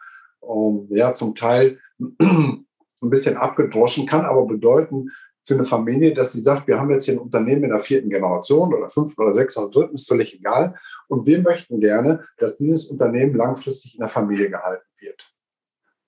ähm, 0.48 0.86
ja, 0.90 1.14
zum 1.14 1.34
Teil 1.34 1.78
ein 1.98 2.64
bisschen 3.00 3.36
abgedroschen, 3.36 4.06
kann 4.06 4.24
aber 4.24 4.46
bedeuten 4.46 5.10
für 5.48 5.54
eine 5.54 5.64
Familie, 5.64 6.12
dass 6.12 6.32
sie 6.32 6.40
sagt, 6.40 6.68
wir 6.68 6.78
haben 6.78 6.90
jetzt 6.90 7.06
hier 7.06 7.14
ein 7.14 7.20
Unternehmen 7.20 7.64
in 7.64 7.70
der 7.70 7.80
vierten 7.80 8.10
Generation 8.10 8.74
oder 8.74 8.90
fünften 8.90 9.22
oder 9.22 9.34
sechsten 9.34 9.62
oder 9.62 9.70
dritten, 9.70 9.94
ist 9.94 10.06
völlig 10.06 10.34
egal. 10.34 10.74
Und 11.08 11.26
wir 11.26 11.40
möchten 11.40 11.80
gerne, 11.80 12.26
dass 12.36 12.58
dieses 12.58 12.90
Unternehmen 12.90 13.34
langfristig 13.34 13.94
in 13.94 14.00
der 14.00 14.10
Familie 14.10 14.50
gehalten 14.50 14.84
wird. 14.98 15.32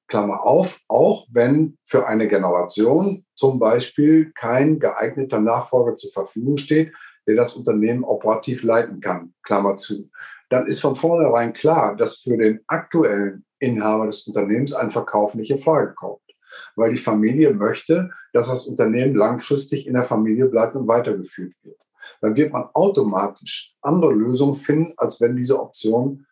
Klammer 0.09 0.45
auf, 0.45 0.81
auch 0.89 1.27
wenn 1.33 1.79
für 1.85 2.07
eine 2.07 2.29
Generation 2.29 3.25
zum 3.35 3.59
Beispiel 3.59 4.33
kein 4.35 4.79
geeigneter 4.79 5.41
Nachfolger 5.41 5.97
zur 5.97 6.11
Verfügung 6.11 6.59
steht, 6.59 6.93
der 7.27 7.37
das 7.37 7.55
Unternehmen 7.55 8.05
operativ 8.05 8.63
leiten 8.63 9.01
kann, 9.01 9.33
Klammer 9.43 9.77
zu, 9.77 10.11
dann 10.51 10.67
ist 10.67 10.81
von 10.81 10.97
vornherein 10.97 11.55
klar, 11.55 11.97
dass 11.97 12.17
für 12.17 12.37
den 12.37 12.61
aktuellen 12.67 13.47
Inhaber 13.61 14.07
des 14.07 14.27
Unternehmens 14.27 14.73
ein 14.73 14.91
Verkauf 14.91 15.35
nicht 15.35 15.51
in 15.51 15.59
Frage 15.59 15.95
kommt. 15.95 16.21
Weil 16.75 16.91
die 16.91 17.01
Familie 17.01 17.55
möchte, 17.55 18.11
dass 18.33 18.49
das 18.49 18.67
Unternehmen 18.67 19.15
langfristig 19.15 19.87
in 19.87 19.95
der 19.95 20.03
Familie 20.03 20.47
bleibt 20.47 20.75
und 20.75 20.89
weitergeführt 20.89 21.55
wird. 21.63 21.79
Dann 22.21 22.37
wird 22.37 22.53
man 22.53 22.69
automatisch 22.75 23.77
andere 23.81 24.13
Lösungen 24.13 24.57
finden, 24.57 24.95
als 24.97 25.21
wenn 25.21 25.37
diese 25.37 25.61
Option 25.61 26.27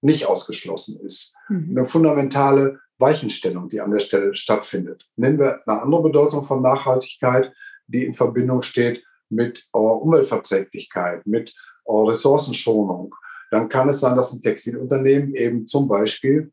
nicht 0.00 0.26
ausgeschlossen 0.26 1.00
ist. 1.04 1.34
Mhm. 1.48 1.76
Eine 1.76 1.86
fundamentale 1.86 2.80
Weichenstellung, 2.98 3.68
die 3.68 3.80
an 3.80 3.90
der 3.90 4.00
Stelle 4.00 4.34
stattfindet. 4.34 5.06
Nennen 5.16 5.38
wir 5.38 5.60
eine 5.66 5.82
andere 5.82 6.02
Bedeutung 6.02 6.42
von 6.42 6.62
Nachhaltigkeit, 6.62 7.52
die 7.86 8.04
in 8.06 8.14
Verbindung 8.14 8.62
steht 8.62 9.04
mit 9.28 9.66
Umweltverträglichkeit, 9.72 11.26
mit 11.26 11.54
Ressourcenschonung. 11.86 13.14
Dann 13.50 13.68
kann 13.68 13.88
es 13.88 14.00
sein, 14.00 14.16
dass 14.16 14.32
ein 14.32 14.42
Textilunternehmen 14.42 15.34
eben 15.34 15.66
zum 15.66 15.88
Beispiel 15.88 16.52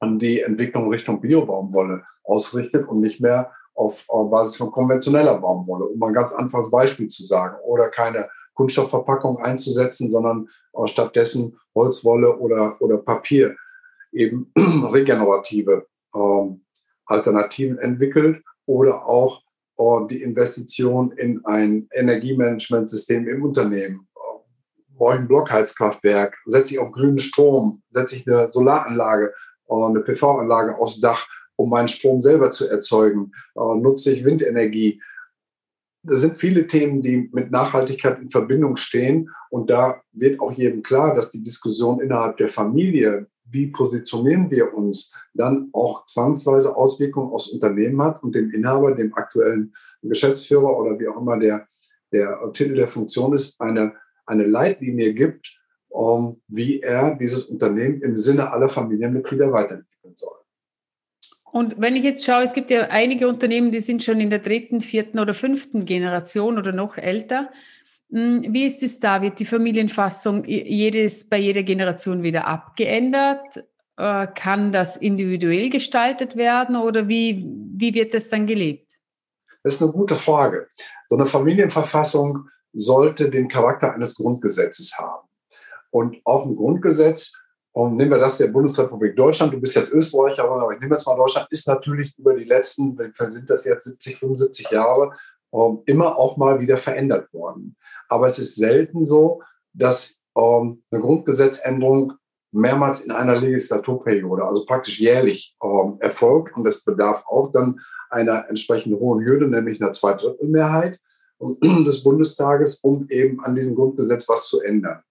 an 0.00 0.18
die 0.18 0.40
Entwicklung 0.40 0.88
Richtung 0.88 1.20
Biobaumwolle 1.20 2.02
ausrichtet 2.22 2.88
und 2.88 3.00
nicht 3.00 3.20
mehr 3.20 3.52
auf 3.74 4.06
Basis 4.30 4.56
von 4.56 4.70
konventioneller 4.70 5.38
Baumwolle, 5.38 5.86
um 5.86 6.02
ein 6.02 6.14
ganz 6.14 6.32
einfaches 6.32 6.70
Beispiel 6.70 7.08
zu 7.08 7.24
sagen, 7.24 7.56
oder 7.64 7.88
keine 7.90 8.28
Kunststoffverpackung 8.54 9.38
einzusetzen, 9.38 10.10
sondern 10.10 10.48
stattdessen 10.86 11.58
Holzwolle 11.74 12.38
oder, 12.38 12.80
oder 12.80 12.98
Papier 12.98 13.56
eben 14.12 14.52
regenerative 14.56 15.86
ähm, 16.14 16.64
Alternativen 17.06 17.78
entwickelt 17.78 18.42
oder 18.66 19.06
auch 19.06 19.42
äh, 19.76 20.06
die 20.08 20.22
Investition 20.22 21.12
in 21.12 21.44
ein 21.44 21.88
Energiemanagementsystem 21.92 23.28
im 23.28 23.44
Unternehmen. 23.44 24.08
Ein 25.00 25.28
Blockheizkraftwerk, 25.28 26.36
setze 26.46 26.74
ich 26.74 26.78
auf 26.80 26.92
grünen 26.92 27.18
Strom, 27.18 27.82
setze 27.90 28.16
ich 28.16 28.28
eine 28.28 28.52
Solaranlage, 28.52 29.34
äh, 29.68 29.74
eine 29.74 30.00
PV-Anlage 30.00 30.78
aufs 30.78 31.00
Dach, 31.00 31.26
um 31.56 31.70
meinen 31.70 31.88
Strom 31.88 32.22
selber 32.22 32.50
zu 32.50 32.68
erzeugen, 32.68 33.32
äh, 33.56 33.60
nutze 33.60 34.12
ich 34.12 34.24
Windenergie. 34.24 35.00
Das 36.02 36.20
sind 36.20 36.36
viele 36.36 36.66
Themen, 36.66 37.02
die 37.02 37.30
mit 37.32 37.50
Nachhaltigkeit 37.50 38.18
in 38.18 38.30
Verbindung 38.30 38.76
stehen. 38.76 39.30
Und 39.50 39.70
da 39.70 40.02
wird 40.12 40.40
auch 40.40 40.52
jedem 40.52 40.82
klar, 40.82 41.14
dass 41.14 41.30
die 41.30 41.42
Diskussion 41.42 42.00
innerhalb 42.00 42.36
der 42.36 42.48
Familie 42.48 43.26
wie 43.54 43.68
positionieren 43.68 44.50
wir 44.50 44.74
uns, 44.74 45.14
dann 45.32 45.68
auch 45.72 46.06
zwangsweise 46.06 46.76
Auswirkungen 46.76 47.32
aufs 47.32 47.48
Unternehmen 47.48 48.02
hat 48.02 48.22
und 48.22 48.34
dem 48.34 48.50
Inhaber, 48.50 48.92
dem 48.92 49.14
aktuellen 49.14 49.74
Geschäftsführer 50.02 50.76
oder 50.78 50.98
wie 50.98 51.08
auch 51.08 51.20
immer 51.20 51.38
der, 51.38 51.66
der 52.12 52.38
Titel 52.52 52.74
der 52.74 52.88
Funktion 52.88 53.34
ist, 53.34 53.60
eine, 53.60 53.94
eine 54.26 54.44
Leitlinie 54.44 55.14
gibt, 55.14 55.52
um, 55.88 56.40
wie 56.48 56.80
er 56.80 57.14
dieses 57.16 57.44
Unternehmen 57.44 58.02
im 58.02 58.16
Sinne 58.16 58.50
aller 58.50 58.68
Familienmitglieder 58.68 59.52
weiterentwickeln 59.52 60.14
soll. 60.16 60.36
Und 61.44 61.80
wenn 61.80 61.94
ich 61.94 62.02
jetzt 62.02 62.24
schaue, 62.24 62.42
es 62.42 62.52
gibt 62.52 62.70
ja 62.70 62.88
einige 62.88 63.28
Unternehmen, 63.28 63.70
die 63.70 63.80
sind 63.80 64.02
schon 64.02 64.20
in 64.20 64.28
der 64.28 64.40
dritten, 64.40 64.80
vierten 64.80 65.20
oder 65.20 65.34
fünften 65.34 65.84
Generation 65.84 66.58
oder 66.58 66.72
noch 66.72 66.96
älter. 66.96 67.50
Hm, 68.10 68.46
wie 68.48 68.64
ist 68.64 68.82
es 68.82 68.98
da? 68.98 69.22
Wird 69.22 69.38
die 69.38 69.44
Familienfassung 69.44 70.44
jedes, 70.46 71.28
bei 71.28 71.38
jeder 71.38 71.62
Generation 71.62 72.24
wieder 72.24 72.48
abgeändert? 72.48 73.64
Äh, 73.96 74.26
kann 74.34 74.72
das 74.72 74.96
individuell 74.96 75.70
gestaltet 75.70 76.34
werden 76.34 76.74
oder 76.74 77.06
wie, 77.06 77.48
wie 77.76 77.94
wird 77.94 78.14
das 78.14 78.28
dann 78.28 78.46
gelebt? 78.46 78.94
Das 79.62 79.74
ist 79.74 79.82
eine 79.82 79.92
gute 79.92 80.16
Frage. 80.16 80.66
So 81.08 81.14
eine 81.16 81.26
Familienverfassung 81.26 82.48
sollte 82.74 83.30
den 83.30 83.48
Charakter 83.48 83.92
eines 83.92 84.16
Grundgesetzes 84.16 84.98
haben. 84.98 85.28
Und 85.90 86.20
auch 86.24 86.44
ein 86.44 86.56
Grundgesetz, 86.56 87.32
und 87.72 87.96
nehmen 87.96 88.12
wir 88.12 88.18
das 88.18 88.38
der 88.38 88.48
Bundesrepublik 88.48 89.16
Deutschland, 89.16 89.52
du 89.52 89.60
bist 89.60 89.74
jetzt 89.74 89.92
Österreicher, 89.92 90.44
aber 90.44 90.72
ich 90.72 90.80
nehme 90.80 90.94
jetzt 90.94 91.06
mal 91.06 91.16
Deutschland, 91.16 91.48
ist 91.50 91.66
natürlich 91.66 92.16
über 92.18 92.34
die 92.34 92.44
letzten, 92.44 92.96
sind 93.30 93.50
das 93.50 93.64
jetzt 93.64 93.84
70, 93.84 94.16
75 94.16 94.70
Jahre, 94.70 95.12
ähm, 95.52 95.82
immer 95.86 96.16
auch 96.16 96.36
mal 96.36 96.60
wieder 96.60 96.76
verändert 96.76 97.32
worden. 97.32 97.76
Aber 98.08 98.26
es 98.26 98.38
ist 98.38 98.56
selten 98.56 99.06
so, 99.06 99.42
dass 99.72 100.14
ähm, 100.36 100.82
eine 100.90 101.00
Grundgesetzänderung 101.00 102.14
mehrmals 102.52 103.00
in 103.02 103.10
einer 103.10 103.36
Legislaturperiode, 103.36 104.44
also 104.44 104.64
praktisch 104.66 105.00
jährlich 105.00 105.56
ähm, 105.62 105.96
erfolgt. 106.00 106.56
Und 106.56 106.66
es 106.66 106.84
bedarf 106.84 107.24
auch 107.26 107.50
dann 107.52 107.80
einer 108.10 108.48
entsprechend 108.48 108.98
hohen 109.00 109.24
Hürde, 109.24 109.48
nämlich 109.48 109.80
einer 109.80 109.92
Zweidrittelmehrheit 109.92 111.00
des 111.84 112.02
Bundestages, 112.02 112.76
um 112.76 113.08
eben 113.08 113.44
an 113.44 113.54
diesem 113.54 113.74
Grundgesetz 113.74 114.28
was 114.28 114.48
zu 114.48 114.60
ändern. 114.60 115.02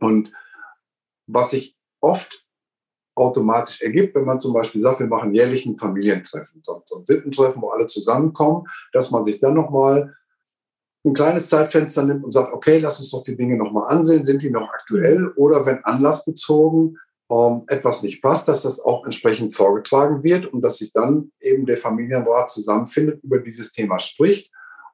Und 0.00 0.32
was 1.26 1.50
sich 1.50 1.76
oft 2.00 2.44
automatisch 3.16 3.80
ergibt, 3.80 4.14
wenn 4.14 4.24
man 4.24 4.40
zum 4.40 4.52
Beispiel 4.52 4.82
sagt, 4.82 5.00
wir 5.00 5.06
machen 5.06 5.34
jährlich 5.34 5.64
ein 5.66 5.78
Familientreffen, 5.78 6.62
so 6.64 6.82
ein 6.96 7.04
Sittentreffen, 7.04 7.62
wo 7.62 7.70
alle 7.70 7.86
zusammenkommen, 7.86 8.66
dass 8.92 9.10
man 9.10 9.24
sich 9.24 9.40
dann 9.40 9.54
nochmal 9.54 10.14
ein 11.04 11.14
kleines 11.14 11.48
Zeitfenster 11.48 12.02
nimmt 12.04 12.24
und 12.24 12.32
sagt, 12.32 12.52
okay, 12.52 12.78
lass 12.78 12.98
uns 12.98 13.10
doch 13.10 13.22
die 13.22 13.36
Dinge 13.36 13.56
nochmal 13.56 13.94
ansehen, 13.94 14.24
sind 14.24 14.42
die 14.42 14.50
noch 14.50 14.70
aktuell 14.70 15.28
oder 15.36 15.66
wenn 15.66 15.84
anlassbezogen 15.84 16.98
ähm, 17.30 17.64
etwas 17.68 18.02
nicht 18.02 18.22
passt, 18.22 18.48
dass 18.48 18.62
das 18.62 18.80
auch 18.80 19.04
entsprechend 19.04 19.54
vorgetragen 19.54 20.22
wird 20.22 20.46
und 20.46 20.62
dass 20.62 20.78
sich 20.78 20.92
dann 20.92 21.30
eben 21.40 21.66
der 21.66 21.78
Familienrat 21.78 22.50
zusammenfindet, 22.50 23.22
über 23.22 23.38
dieses 23.38 23.72
Thema 23.72 23.98
spricht 23.98 24.50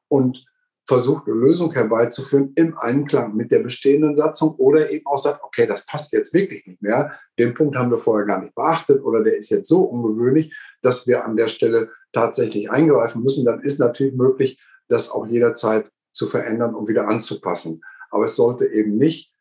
und 0.09 0.45
versucht, 0.90 1.28
eine 1.28 1.37
Lösung 1.37 1.73
herbeizuführen 1.73 2.50
im 2.56 2.76
Einklang 2.76 3.37
mit 3.37 3.52
der 3.52 3.61
bestehenden 3.61 4.16
Satzung 4.16 4.56
oder 4.56 4.90
eben 4.90 5.06
auch 5.06 5.18
sagt, 5.18 5.40
okay, 5.44 5.64
das 5.64 5.87
passt 5.87 6.12
jetzt 6.12 6.35
wirklich 6.35 6.66
nicht 6.66 6.82
mehr. 6.82 7.12
Den 7.38 7.54
Punkt 7.54 7.76
haben 7.76 7.92
wir 7.92 7.97
vorher 7.97 8.26
gar 8.26 8.42
nicht 8.42 8.56
beachtet 8.56 9.00
oder 9.00 9.23
der 9.23 9.37
ist 9.37 9.50
jetzt 9.50 9.68
so 9.68 9.82
ungewöhnlich, 9.82 10.52
dass 10.82 11.06
wir 11.06 11.25
an 11.25 11.37
der 11.37 11.47
Stelle 11.47 11.90
tatsächlich 12.12 12.73
eingreifen 12.73 13.23
müssen. 13.23 13.44
Dann 13.44 13.62
ist 13.62 13.78
natürlich 13.78 14.14
möglich, 14.14 14.61
das 14.88 15.12
auch 15.12 15.28
jederzeit 15.28 15.88
zu 16.12 16.26
verändern 16.26 16.75
und 16.75 16.88
wieder 16.88 17.06
anzupassen. 17.06 17.82
Aber 18.11 18.25
es 18.25 18.35
sollte 18.35 18.66
eben 18.66 18.97
nicht 18.97 19.32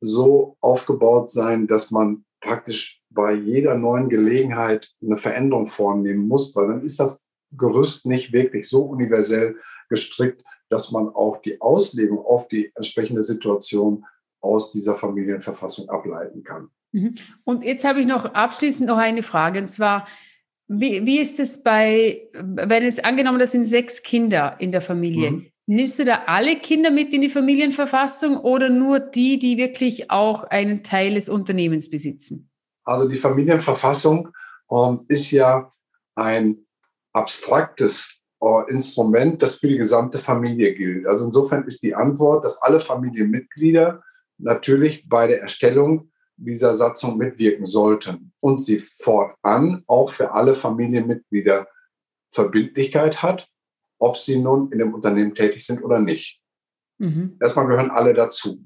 so 0.00 0.56
aufgebaut 0.60 1.30
sein, 1.30 1.68
dass 1.68 1.92
man 1.92 2.24
praktisch 2.40 3.00
bei 3.10 3.32
jeder 3.32 3.76
neuen 3.76 4.08
Gelegenheit 4.08 4.90
eine 5.00 5.18
Veränderung 5.18 5.68
vornehmen 5.68 6.26
muss, 6.26 6.56
weil 6.56 6.66
dann 6.66 6.82
ist 6.82 6.98
das 6.98 7.24
Gerüst 7.56 8.06
nicht 8.06 8.32
wirklich 8.32 8.68
so 8.68 8.82
universell 8.86 9.54
gestrickt, 9.88 10.42
dass 10.70 10.92
man 10.92 11.08
auch 11.08 11.42
die 11.42 11.60
Auslegung 11.60 12.24
auf 12.24 12.48
die 12.48 12.72
entsprechende 12.74 13.24
Situation 13.24 14.04
aus 14.40 14.70
dieser 14.70 14.94
Familienverfassung 14.94 15.88
ableiten 15.90 16.42
kann. 16.42 16.70
Mhm. 16.92 17.16
Und 17.44 17.64
jetzt 17.64 17.84
habe 17.84 18.00
ich 18.00 18.06
noch 18.06 18.24
abschließend 18.24 18.88
noch 18.88 18.96
eine 18.96 19.22
Frage, 19.22 19.60
und 19.60 19.70
zwar, 19.70 20.06
wie, 20.68 21.04
wie 21.04 21.18
ist 21.18 21.38
es 21.38 21.62
bei, 21.62 22.28
wenn 22.32 22.84
es 22.84 22.98
angenommen, 23.00 23.38
das 23.38 23.52
sind 23.52 23.64
sechs 23.64 24.02
Kinder 24.02 24.56
in 24.58 24.72
der 24.72 24.80
Familie, 24.80 25.32
mhm. 25.32 25.46
Nimmst 25.70 26.00
du 26.00 26.04
da 26.04 26.24
alle 26.26 26.56
Kinder 26.56 26.90
mit 26.90 27.14
in 27.14 27.20
die 27.20 27.28
Familienverfassung 27.28 28.38
oder 28.38 28.68
nur 28.68 28.98
die, 28.98 29.38
die 29.38 29.56
wirklich 29.56 30.10
auch 30.10 30.42
einen 30.42 30.82
Teil 30.82 31.14
des 31.14 31.28
Unternehmens 31.28 31.88
besitzen? 31.88 32.50
Also 32.82 33.08
die 33.08 33.14
Familienverfassung 33.14 34.30
ähm, 34.68 35.04
ist 35.06 35.30
ja 35.30 35.72
ein 36.16 36.66
abstraktes 37.12 38.19
Instrument, 38.68 39.42
das 39.42 39.56
für 39.56 39.68
die 39.68 39.76
gesamte 39.76 40.18
Familie 40.18 40.74
gilt. 40.74 41.06
Also 41.06 41.26
insofern 41.26 41.64
ist 41.64 41.82
die 41.82 41.94
Antwort, 41.94 42.44
dass 42.44 42.62
alle 42.62 42.80
Familienmitglieder 42.80 44.02
natürlich 44.38 45.06
bei 45.08 45.26
der 45.26 45.42
Erstellung 45.42 46.10
dieser 46.36 46.74
Satzung 46.74 47.18
mitwirken 47.18 47.66
sollten 47.66 48.32
und 48.40 48.60
sie 48.64 48.78
fortan 48.78 49.84
auch 49.86 50.10
für 50.10 50.32
alle 50.32 50.54
Familienmitglieder 50.54 51.68
Verbindlichkeit 52.30 53.22
hat 53.22 53.50
ob 54.00 54.16
sie 54.16 54.38
nun 54.38 54.72
in 54.72 54.78
dem 54.78 54.94
Unternehmen 54.94 55.34
tätig 55.34 55.64
sind 55.64 55.84
oder 55.84 56.00
nicht. 56.00 56.40
Mhm. 56.98 57.36
Erstmal 57.40 57.66
gehören 57.66 57.90
alle 57.90 58.14
dazu. 58.14 58.64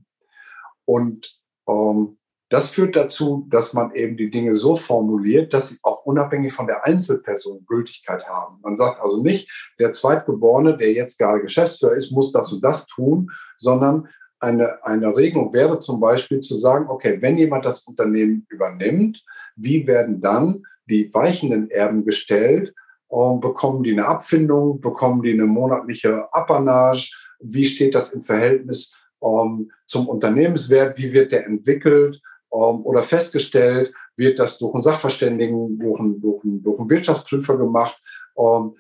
Und 0.86 1.38
ähm, 1.68 2.18
das 2.50 2.70
führt 2.70 2.94
dazu, 2.94 3.46
dass 3.50 3.72
man 3.72 3.94
eben 3.94 4.16
die 4.16 4.30
Dinge 4.30 4.54
so 4.54 4.76
formuliert, 4.76 5.54
dass 5.54 5.70
sie 5.70 5.78
auch 5.82 6.04
unabhängig 6.04 6.52
von 6.52 6.66
der 6.66 6.84
Einzelperson 6.84 7.64
Gültigkeit 7.66 8.26
haben. 8.28 8.58
Man 8.62 8.76
sagt 8.76 9.00
also 9.00 9.22
nicht, 9.22 9.50
der 9.78 9.92
Zweitgeborene, 9.92 10.76
der 10.76 10.92
jetzt 10.92 11.18
gerade 11.18 11.40
Geschäftsführer 11.40 11.94
ist, 11.94 12.12
muss 12.12 12.32
das 12.32 12.52
und 12.52 12.62
das 12.62 12.86
tun, 12.86 13.30
sondern 13.56 14.08
eine, 14.40 14.84
eine 14.84 15.16
Regelung 15.16 15.54
wäre 15.54 15.78
zum 15.78 16.00
Beispiel 16.00 16.40
zu 16.40 16.54
sagen, 16.56 16.88
okay, 16.88 17.16
wenn 17.20 17.38
jemand 17.38 17.64
das 17.64 17.86
Unternehmen 17.86 18.46
übernimmt, 18.50 19.24
wie 19.56 19.86
werden 19.86 20.20
dann 20.20 20.64
die 20.86 21.12
weichenden 21.14 21.70
Erben 21.70 22.04
gestellt? 22.04 22.74
Ähm, 23.10 23.40
bekommen 23.40 23.82
die 23.82 23.92
eine 23.92 24.06
Abfindung, 24.06 24.80
bekommen 24.80 25.22
die 25.22 25.32
eine 25.32 25.46
monatliche 25.46 26.32
Apanage, 26.34 27.10
wie 27.40 27.64
steht 27.64 27.94
das 27.94 28.12
im 28.12 28.20
Verhältnis 28.20 28.94
ähm, 29.22 29.70
zum 29.86 30.08
Unternehmenswert, 30.08 30.98
wie 30.98 31.12
wird 31.12 31.32
der 31.32 31.46
entwickelt 31.46 32.20
oder 32.54 33.02
festgestellt, 33.02 33.92
wird 34.16 34.38
das 34.38 34.58
durch 34.58 34.74
einen 34.74 34.82
Sachverständigen, 34.82 35.78
durch 35.78 35.98
einen, 35.98 36.20
durch 36.20 36.44
einen, 36.44 36.62
durch 36.62 36.78
einen 36.78 36.90
Wirtschaftsprüfer 36.90 37.56
gemacht. 37.56 38.00
Ähm, 38.38 38.76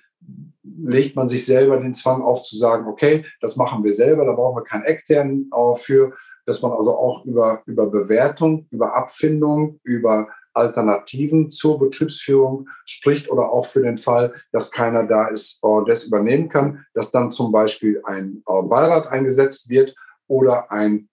legt 0.62 1.16
man 1.16 1.28
sich 1.28 1.44
selber 1.44 1.78
den 1.78 1.94
Zwang 1.94 2.22
auf 2.22 2.42
zu 2.42 2.56
sagen, 2.56 2.86
okay, 2.86 3.24
das 3.40 3.56
machen 3.56 3.84
wir 3.84 3.92
selber, 3.92 4.24
da 4.24 4.32
brauchen 4.32 4.56
wir 4.56 4.64
keinen 4.64 4.84
externen 4.84 5.50
äh, 5.52 5.76
für, 5.76 6.12
dass 6.46 6.62
man 6.62 6.72
also 6.72 6.96
auch 6.96 7.24
über, 7.24 7.62
über 7.66 7.86
Bewertung, 7.86 8.66
über 8.70 8.96
Abfindung, 8.96 9.80
über 9.82 10.28
Alternativen 10.54 11.50
zur 11.50 11.78
Betriebsführung 11.78 12.68
spricht 12.86 13.30
oder 13.30 13.50
auch 13.50 13.66
für 13.66 13.82
den 13.82 13.98
Fall, 13.98 14.34
dass 14.52 14.70
keiner 14.70 15.04
da 15.04 15.28
ist, 15.28 15.62
äh, 15.64 15.84
das 15.86 16.04
übernehmen 16.04 16.48
kann, 16.48 16.86
dass 16.94 17.10
dann 17.10 17.32
zum 17.32 17.52
Beispiel 17.52 18.00
ein 18.04 18.42
äh, 18.48 18.62
Beirat 18.62 19.08
eingesetzt 19.08 19.68
wird 19.68 19.94
oder 20.28 20.70
ein 20.70 21.08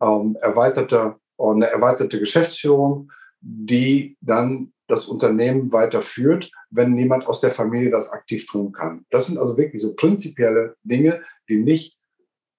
ähm, 0.00 0.36
erweiterter, 0.40 1.18
eine 1.38 1.66
erweiterte 1.66 2.18
Geschäftsführung, 2.18 3.12
die 3.40 4.16
dann 4.20 4.72
das 4.88 5.06
Unternehmen 5.06 5.72
weiterführt, 5.72 6.50
wenn 6.70 6.94
niemand 6.94 7.26
aus 7.26 7.40
der 7.40 7.50
Familie 7.50 7.90
das 7.90 8.10
aktiv 8.10 8.46
tun 8.46 8.72
kann. 8.72 9.04
Das 9.10 9.26
sind 9.26 9.38
also 9.38 9.56
wirklich 9.58 9.82
so 9.82 9.94
prinzipielle 9.94 10.76
Dinge, 10.84 11.22
die 11.48 11.56
nicht 11.56 11.96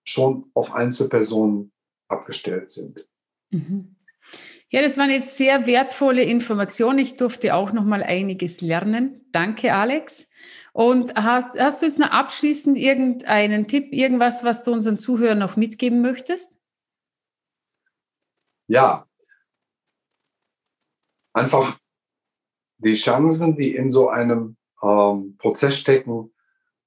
schon 0.04 0.46
auf 0.54 0.74
Einzelpersonen 0.74 1.72
abgestellt 2.08 2.70
sind. 2.70 3.08
Mhm. 3.50 3.96
Ja, 4.70 4.82
das 4.82 4.98
waren 4.98 5.10
jetzt 5.10 5.38
sehr 5.38 5.66
wertvolle 5.66 6.24
Informationen. 6.24 7.00
Ich 7.00 7.16
durfte 7.16 7.56
auch 7.56 7.72
noch 7.72 7.86
mal 7.86 8.04
einiges 8.04 8.60
lernen. 8.60 9.26
Danke, 9.32 9.74
Alex. 9.74 10.30
Und 10.74 11.16
hast, 11.16 11.58
hast 11.58 11.82
du 11.82 11.86
jetzt 11.86 12.00
noch 12.00 12.12
abschließend 12.12 12.78
irgendeinen 12.78 13.68
Tipp, 13.68 13.94
irgendwas, 13.94 14.44
was 14.44 14.64
du 14.64 14.72
unseren 14.72 14.98
Zuhörern 14.98 15.40
noch 15.40 15.56
mitgeben 15.56 16.02
möchtest? 16.02 16.57
Ja, 18.68 19.08
einfach 21.34 21.78
die 22.80 22.96
Chancen, 22.96 23.56
die 23.56 23.76
in 23.76 23.92
so 23.92 24.10
einem 24.10 24.58
ähm, 24.84 25.38
Prozess 25.38 25.78
stecken, 25.78 26.34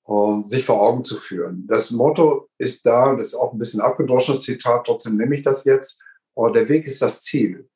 ähm, 0.08 0.44
sich 0.46 0.64
vor 0.64 0.80
Augen 0.80 1.04
zu 1.04 1.16
führen. 1.16 1.66
Das 1.66 1.90
Motto 1.90 2.49
ist 2.58 2.84
da, 2.84 3.14
das 3.14 3.28
ist 3.28 3.34
auch 3.34 3.52
ein 3.52 3.58
bisschen 3.58 3.80
abgedroschenes 3.80 4.42
Zitat, 4.42 4.87
trotzdem 4.87 5.16
nehme 5.16 5.37
ich 5.37 5.42
das 5.42 5.64
jetzt, 5.64 6.02
oh, 6.34 6.49
der 6.49 6.68
Weg 6.68 6.84
ist 6.84 7.00
das 7.00 7.22
Ziel, 7.22 7.68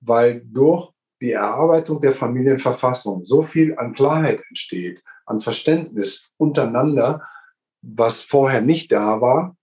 weil 0.00 0.42
durch 0.44 0.90
die 1.20 1.32
Erarbeitung 1.32 2.00
der 2.00 2.12
Familienverfassung 2.12 3.24
so 3.24 3.42
viel 3.42 3.78
an 3.78 3.94
Klarheit 3.94 4.42
entsteht, 4.48 5.02
an 5.24 5.40
Verständnis 5.40 6.32
untereinander, 6.36 7.22
was 7.80 8.22
vorher 8.22 8.60
nicht 8.60 8.90
da 8.90 9.20
war 9.20 9.56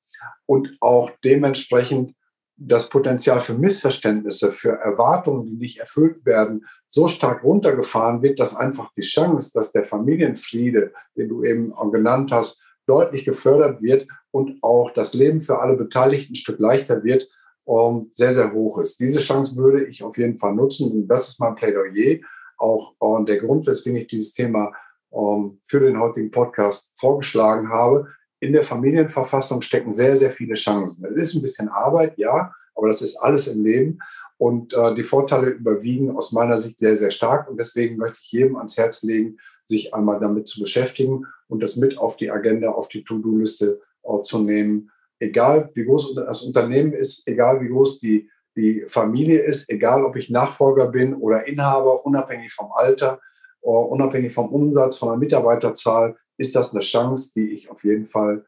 und 0.46 0.78
auch 0.80 1.12
dementsprechend 1.24 2.16
das 2.62 2.90
Potenzial 2.90 3.40
für 3.40 3.54
Missverständnisse, 3.54 4.52
für 4.52 4.72
Erwartungen, 4.72 5.46
die 5.46 5.56
nicht 5.56 5.80
erfüllt 5.80 6.26
werden, 6.26 6.66
so 6.88 7.08
stark 7.08 7.44
runtergefahren 7.44 8.22
wird, 8.22 8.40
dass 8.40 8.56
einfach 8.56 8.92
die 8.94 9.02
Chance, 9.02 9.52
dass 9.54 9.72
der 9.72 9.84
Familienfriede, 9.84 10.92
den 11.16 11.30
du 11.30 11.44
eben 11.44 11.74
genannt 11.92 12.32
hast, 12.32 12.64
deutlich 12.86 13.24
gefördert 13.24 13.82
wird 13.82 14.08
und 14.32 14.62
auch 14.62 14.92
das 14.92 15.14
Leben 15.14 15.40
für 15.40 15.60
alle 15.60 15.78
Beteiligten 15.78 16.34
ein 16.34 16.36
Stück 16.36 16.60
leichter 16.60 17.04
wird, 17.04 17.30
ähm, 17.68 18.12
sehr, 18.14 18.32
sehr 18.32 18.52
hoch 18.52 18.80
ist. 18.80 19.00
Diese 19.00 19.20
Chance 19.20 19.56
würde 19.56 19.86
ich 19.86 20.04
auf 20.04 20.18
jeden 20.18 20.38
Fall 20.38 20.56
nutzen 20.56 20.92
und 20.92 21.08
das 21.08 21.30
ist 21.30 21.40
mein 21.40 21.56
Plädoyer. 21.56 22.20
Auch 22.58 22.96
äh, 23.00 23.26
der 23.26 23.38
Grund, 23.38 23.68
weswegen 23.68 24.02
ich 24.02 24.08
dieses 24.08 24.34
Thema 24.34 24.74
ähm, 25.14 25.60
für 25.64 25.80
den 25.80 26.00
heutigen 26.00 26.32
Podcast 26.32 26.94
vorgeschlagen 27.00 27.70
habe, 27.70 28.08
in 28.40 28.54
der 28.54 28.64
Familienverfassung 28.64 29.62
stecken 29.62 29.92
sehr, 29.92 30.16
sehr 30.16 30.30
viele 30.30 30.56
Chancen. 30.56 31.06
Es 31.06 31.16
ist 31.16 31.36
ein 31.36 31.42
bisschen 31.42 31.70
Arbeit, 31.70 32.18
ja, 32.18 32.54
aber 32.76 32.88
das 32.88 33.02
ist 33.02 33.18
alles 33.18 33.48
im 33.48 33.64
Leben. 33.64 34.00
Und 34.38 34.74
äh, 34.74 34.96
die 34.96 35.04
Vorteile 35.04 35.50
überwiegen 35.50 36.16
aus 36.16 36.32
meiner 36.32 36.58
Sicht 36.58 36.80
sehr, 36.80 36.96
sehr 36.96 37.12
stark. 37.12 37.50
Und 37.50 37.58
deswegen 37.58 37.98
möchte 37.98 38.20
ich 38.24 38.32
jedem 38.32 38.56
ans 38.56 38.78
Herz 38.78 39.04
legen, 39.04 39.38
sich 39.66 39.94
einmal 39.94 40.20
damit 40.20 40.48
zu 40.48 40.62
beschäftigen 40.62 41.26
und 41.48 41.62
das 41.62 41.76
mit 41.76 41.98
auf 41.98 42.16
die 42.16 42.32
Agenda, 42.32 42.70
auf 42.70 42.88
die 42.88 43.04
To-Do-Liste 43.04 43.82
äh, 44.04 44.22
zu 44.22 44.40
nehmen. 44.40 44.92
Egal, 45.20 45.70
wie 45.74 45.84
groß 45.84 46.16
das 46.16 46.44
Unternehmen 46.44 46.94
ist, 46.94 47.28
egal, 47.28 47.60
wie 47.62 47.68
groß 47.68 48.00
die, 48.00 48.30
die 48.56 48.86
Familie 48.88 49.42
ist, 49.42 49.70
egal, 49.70 50.06
ob 50.06 50.16
ich 50.16 50.30
Nachfolger 50.30 50.90
bin 50.90 51.14
oder 51.14 51.46
Inhaber, 51.46 52.06
unabhängig 52.06 52.54
vom 52.54 52.72
Alter, 52.72 53.20
äh, 53.62 53.68
unabhängig 53.68 54.34
vom 54.34 54.50
Umsatz, 54.54 54.98
von 54.98 55.10
der 55.10 55.18
Mitarbeiterzahl, 55.18 56.16
ist 56.40 56.56
das 56.56 56.72
eine 56.72 56.80
Chance, 56.80 57.34
die 57.36 57.52
ich 57.52 57.70
auf 57.70 57.84
jeden 57.84 58.06
Fall 58.06 58.46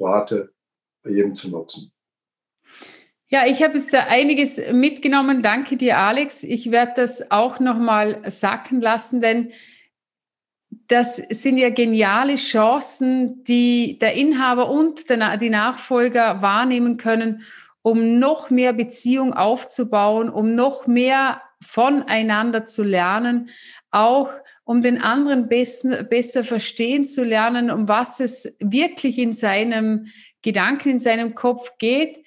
rate, 0.00 0.52
jedem 1.06 1.34
zu 1.34 1.50
nutzen. 1.50 1.92
Ja, 3.28 3.46
ich 3.46 3.62
habe 3.62 3.78
jetzt 3.78 3.94
einiges 3.94 4.60
mitgenommen. 4.72 5.42
Danke 5.42 5.76
dir, 5.76 5.98
Alex. 5.98 6.42
Ich 6.42 6.70
werde 6.70 6.92
das 6.96 7.30
auch 7.30 7.60
nochmal 7.60 8.30
sacken 8.30 8.80
lassen, 8.80 9.20
denn 9.20 9.52
das 10.88 11.16
sind 11.16 11.58
ja 11.58 11.70
geniale 11.70 12.36
Chancen, 12.36 13.44
die 13.44 13.98
der 13.98 14.14
Inhaber 14.14 14.70
und 14.70 15.08
die 15.08 15.50
Nachfolger 15.50 16.42
wahrnehmen 16.42 16.96
können, 16.96 17.42
um 17.82 18.18
noch 18.18 18.50
mehr 18.50 18.72
Beziehung 18.72 19.34
aufzubauen, 19.34 20.30
um 20.30 20.54
noch 20.54 20.86
mehr 20.86 21.42
voneinander 21.60 22.64
zu 22.64 22.82
lernen, 22.82 23.50
auch 23.90 24.30
um 24.64 24.80
den 24.82 25.00
anderen 25.00 25.48
besten, 25.48 26.08
besser 26.08 26.42
verstehen 26.42 27.06
zu 27.06 27.22
lernen, 27.22 27.70
um 27.70 27.88
was 27.88 28.20
es 28.20 28.56
wirklich 28.60 29.18
in 29.18 29.32
seinem 29.32 30.06
Gedanken, 30.42 30.90
in 30.90 30.98
seinem 30.98 31.34
Kopf 31.34 31.78
geht, 31.78 32.18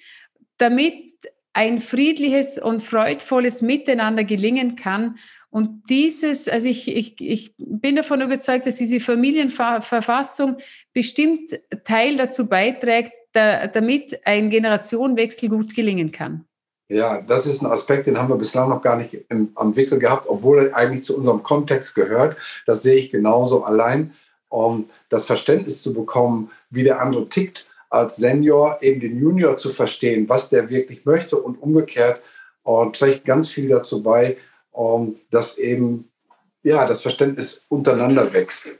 damit 0.56 1.12
ein 1.52 1.80
friedliches 1.80 2.58
und 2.58 2.82
freudvolles 2.82 3.62
Miteinander 3.62 4.22
gelingen 4.22 4.76
kann. 4.76 5.18
Und 5.50 5.90
dieses, 5.90 6.48
also 6.48 6.68
ich, 6.68 6.86
ich, 6.86 7.20
ich 7.20 7.54
bin 7.58 7.96
davon 7.96 8.20
überzeugt, 8.20 8.66
dass 8.66 8.76
diese 8.76 9.00
Familienverfassung 9.00 10.58
bestimmt 10.92 11.58
Teil 11.84 12.16
dazu 12.16 12.48
beiträgt, 12.48 13.12
da, 13.32 13.66
damit 13.66 14.24
ein 14.26 14.50
Generationenwechsel 14.50 15.48
gut 15.48 15.74
gelingen 15.74 16.12
kann. 16.12 16.44
Ja, 16.88 17.20
das 17.20 17.46
ist 17.46 17.60
ein 17.60 17.70
Aspekt, 17.70 18.06
den 18.06 18.16
haben 18.16 18.30
wir 18.30 18.36
bislang 18.36 18.70
noch 18.70 18.80
gar 18.80 18.96
nicht 18.96 19.14
im, 19.28 19.52
am 19.56 19.76
Wickel 19.76 19.98
gehabt, 19.98 20.26
obwohl 20.26 20.58
er 20.58 20.76
eigentlich 20.76 21.02
zu 21.02 21.16
unserem 21.16 21.42
Kontext 21.42 21.94
gehört. 21.94 22.36
Das 22.64 22.82
sehe 22.82 22.96
ich 22.96 23.10
genauso 23.10 23.62
allein, 23.64 24.14
um 24.48 24.88
das 25.10 25.26
Verständnis 25.26 25.82
zu 25.82 25.92
bekommen, 25.92 26.50
wie 26.70 26.84
der 26.84 27.02
andere 27.02 27.28
tickt, 27.28 27.66
als 27.90 28.16
Senior 28.16 28.78
eben 28.80 29.00
den 29.00 29.20
Junior 29.20 29.58
zu 29.58 29.68
verstehen, 29.68 30.28
was 30.28 30.48
der 30.48 30.70
wirklich 30.70 31.04
möchte 31.04 31.36
und 31.36 31.56
umgekehrt 31.56 32.22
und 32.62 32.96
trägt 32.96 33.26
ganz 33.26 33.50
viel 33.50 33.68
dazu 33.68 34.02
bei, 34.02 34.38
um, 34.70 35.16
dass 35.30 35.58
eben 35.58 36.10
ja, 36.62 36.86
das 36.86 37.02
Verständnis 37.02 37.62
untereinander 37.68 38.32
wächst. 38.32 38.78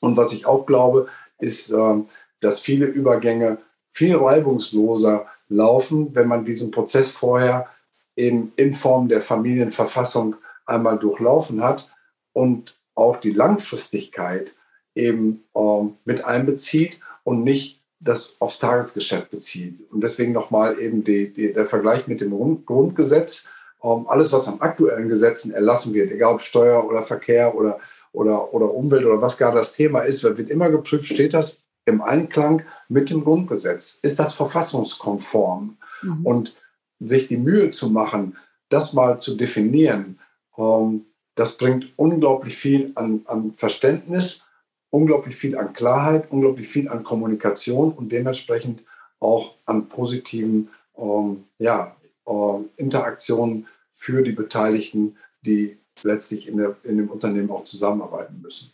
Und 0.00 0.16
was 0.16 0.32
ich 0.32 0.46
auch 0.46 0.66
glaube, 0.66 1.08
ist, 1.38 1.70
ähm, 1.70 2.06
dass 2.40 2.60
viele 2.60 2.86
Übergänge 2.86 3.58
viel 3.90 4.16
reibungsloser 4.16 5.26
laufen, 5.52 6.14
wenn 6.14 6.28
man 6.28 6.44
diesen 6.44 6.70
Prozess 6.70 7.12
vorher 7.12 7.68
in, 8.14 8.52
in 8.56 8.74
Form 8.74 9.08
der 9.08 9.20
Familienverfassung 9.20 10.36
einmal 10.66 10.98
durchlaufen 10.98 11.62
hat 11.62 11.90
und 12.32 12.76
auch 12.94 13.16
die 13.16 13.30
Langfristigkeit 13.30 14.52
eben 14.94 15.44
äh, 15.54 15.84
mit 16.04 16.24
einbezieht 16.24 17.00
und 17.24 17.44
nicht 17.44 17.80
das 18.00 18.36
aufs 18.40 18.58
Tagesgeschäft 18.58 19.30
bezieht. 19.30 19.78
Und 19.92 20.02
deswegen 20.02 20.32
nochmal 20.32 20.78
eben 20.80 21.04
die, 21.04 21.32
die, 21.32 21.52
der 21.52 21.66
Vergleich 21.66 22.08
mit 22.08 22.20
dem 22.20 22.64
Grundgesetz. 22.66 23.48
Ähm, 23.82 24.06
alles, 24.08 24.32
was 24.32 24.48
an 24.48 24.60
aktuellen 24.60 25.08
Gesetzen 25.08 25.52
erlassen 25.52 25.94
wird, 25.94 26.10
egal 26.10 26.34
ob 26.34 26.42
Steuer 26.42 26.84
oder 26.84 27.02
Verkehr 27.02 27.54
oder, 27.54 27.78
oder, 28.12 28.52
oder 28.52 28.74
Umwelt 28.74 29.04
oder 29.04 29.22
was 29.22 29.38
gar 29.38 29.52
das 29.52 29.72
Thema 29.72 30.00
ist, 30.00 30.22
wird 30.22 30.50
immer 30.50 30.68
geprüft, 30.70 31.06
steht 31.06 31.32
das 31.32 31.61
im 31.84 32.02
Einklang 32.02 32.62
mit 32.88 33.10
dem 33.10 33.24
Grundgesetz? 33.24 33.98
Ist 34.02 34.18
das 34.18 34.34
verfassungskonform? 34.34 35.76
Mhm. 36.02 36.26
Und 36.26 36.54
sich 37.00 37.28
die 37.28 37.36
Mühe 37.36 37.70
zu 37.70 37.90
machen, 37.90 38.36
das 38.68 38.92
mal 38.92 39.20
zu 39.20 39.36
definieren, 39.36 40.18
ähm, 40.56 41.06
das 41.34 41.56
bringt 41.56 41.92
unglaublich 41.96 42.54
viel 42.54 42.92
an, 42.94 43.22
an 43.24 43.54
Verständnis, 43.56 44.46
unglaublich 44.90 45.34
viel 45.34 45.56
an 45.56 45.72
Klarheit, 45.72 46.30
unglaublich 46.30 46.68
viel 46.68 46.88
an 46.88 47.04
Kommunikation 47.04 47.92
und 47.92 48.12
dementsprechend 48.12 48.82
auch 49.18 49.54
an 49.64 49.88
positiven 49.88 50.68
ähm, 50.98 51.44
ja, 51.58 51.96
äh, 52.26 52.32
Interaktionen 52.76 53.66
für 53.92 54.22
die 54.22 54.32
Beteiligten, 54.32 55.16
die 55.42 55.78
letztlich 56.02 56.48
in, 56.48 56.58
der, 56.58 56.76
in 56.82 56.98
dem 56.98 57.10
Unternehmen 57.10 57.50
auch 57.50 57.62
zusammenarbeiten 57.62 58.40
müssen. 58.42 58.70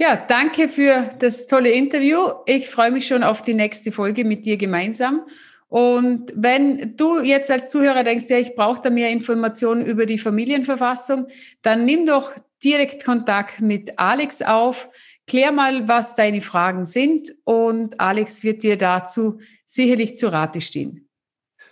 Ja, 0.00 0.14
danke 0.16 0.68
für 0.68 1.10
das 1.18 1.48
tolle 1.48 1.72
Interview. 1.72 2.18
Ich 2.46 2.70
freue 2.70 2.92
mich 2.92 3.08
schon 3.08 3.24
auf 3.24 3.42
die 3.42 3.54
nächste 3.54 3.90
Folge 3.90 4.24
mit 4.24 4.46
dir 4.46 4.56
gemeinsam. 4.56 5.26
Und 5.66 6.32
wenn 6.36 6.96
du 6.96 7.18
jetzt 7.18 7.50
als 7.50 7.70
Zuhörer 7.70 8.04
denkst, 8.04 8.26
ja, 8.28 8.38
ich 8.38 8.54
brauche 8.54 8.80
da 8.80 8.90
mehr 8.90 9.10
Informationen 9.10 9.84
über 9.84 10.06
die 10.06 10.16
Familienverfassung, 10.16 11.26
dann 11.62 11.84
nimm 11.84 12.06
doch 12.06 12.30
direkt 12.62 13.04
Kontakt 13.04 13.60
mit 13.60 13.98
Alex 13.98 14.40
auf. 14.40 14.88
Klär 15.26 15.50
mal, 15.50 15.88
was 15.88 16.14
deine 16.14 16.42
Fragen 16.42 16.86
sind 16.86 17.34
und 17.42 17.98
Alex 17.98 18.44
wird 18.44 18.62
dir 18.62 18.78
dazu 18.78 19.40
sicherlich 19.64 20.14
zu 20.14 20.30
Rate 20.30 20.60
stehen. 20.60 21.08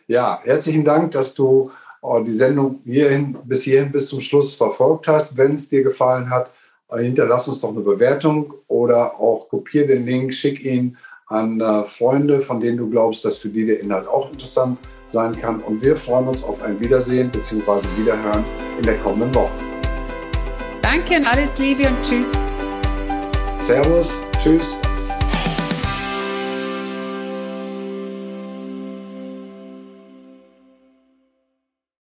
Ja, 0.09 0.41
herzlichen 0.43 0.85
Dank, 0.85 1.13
dass 1.13 1.33
du 1.33 1.71
äh, 2.03 2.25
die 2.25 2.33
Sendung 2.33 2.81
hierhin, 2.85 3.39
bis 3.45 3.63
hierhin 3.63 3.93
bis 3.93 4.09
zum 4.09 4.21
Schluss 4.21 4.57
verfolgt 4.57 5.07
hast. 5.07 5.37
Wenn 5.37 5.55
es 5.55 5.69
dir 5.69 5.85
gefallen 5.85 6.29
hat, 6.29 6.51
hinterlass 6.95 7.49
uns 7.49 7.61
doch 7.61 7.71
eine 7.71 7.81
Bewertung 7.81 8.55
oder 8.69 9.19
auch 9.19 9.49
kopiere 9.49 9.89
den 9.89 10.07
Link, 10.07 10.33
schick 10.33 10.65
ihn 10.65 10.97
an 11.27 11.61
äh, 11.61 11.85
Freunde, 11.85 12.41
von 12.41 12.61
denen 12.61 12.79
du 12.79 12.89
glaubst, 12.89 13.25
dass 13.25 13.39
für 13.39 13.49
die 13.49 13.67
der 13.67 13.81
Inhalt 13.81 14.07
auch 14.07 14.31
interessant 14.31 14.79
sein 15.09 15.37
kann. 15.41 15.61
Und 15.61 15.83
wir 15.83 15.97
freuen 15.97 16.29
uns 16.29 16.45
auf 16.45 16.63
ein 16.63 16.79
Wiedersehen 16.81 17.31
bzw. 17.31 17.87
Wiederhören 17.97 18.45
in 18.77 18.85
der 18.85 18.99
kommenden 18.99 19.35
Woche. 19.35 19.55
Danke 20.83 21.17
und 21.17 21.27
alles 21.27 21.59
Liebe 21.59 21.89
und 21.89 22.03
Tschüss. 22.03 22.33
Servus, 23.59 24.23
Tschüss. 24.43 24.79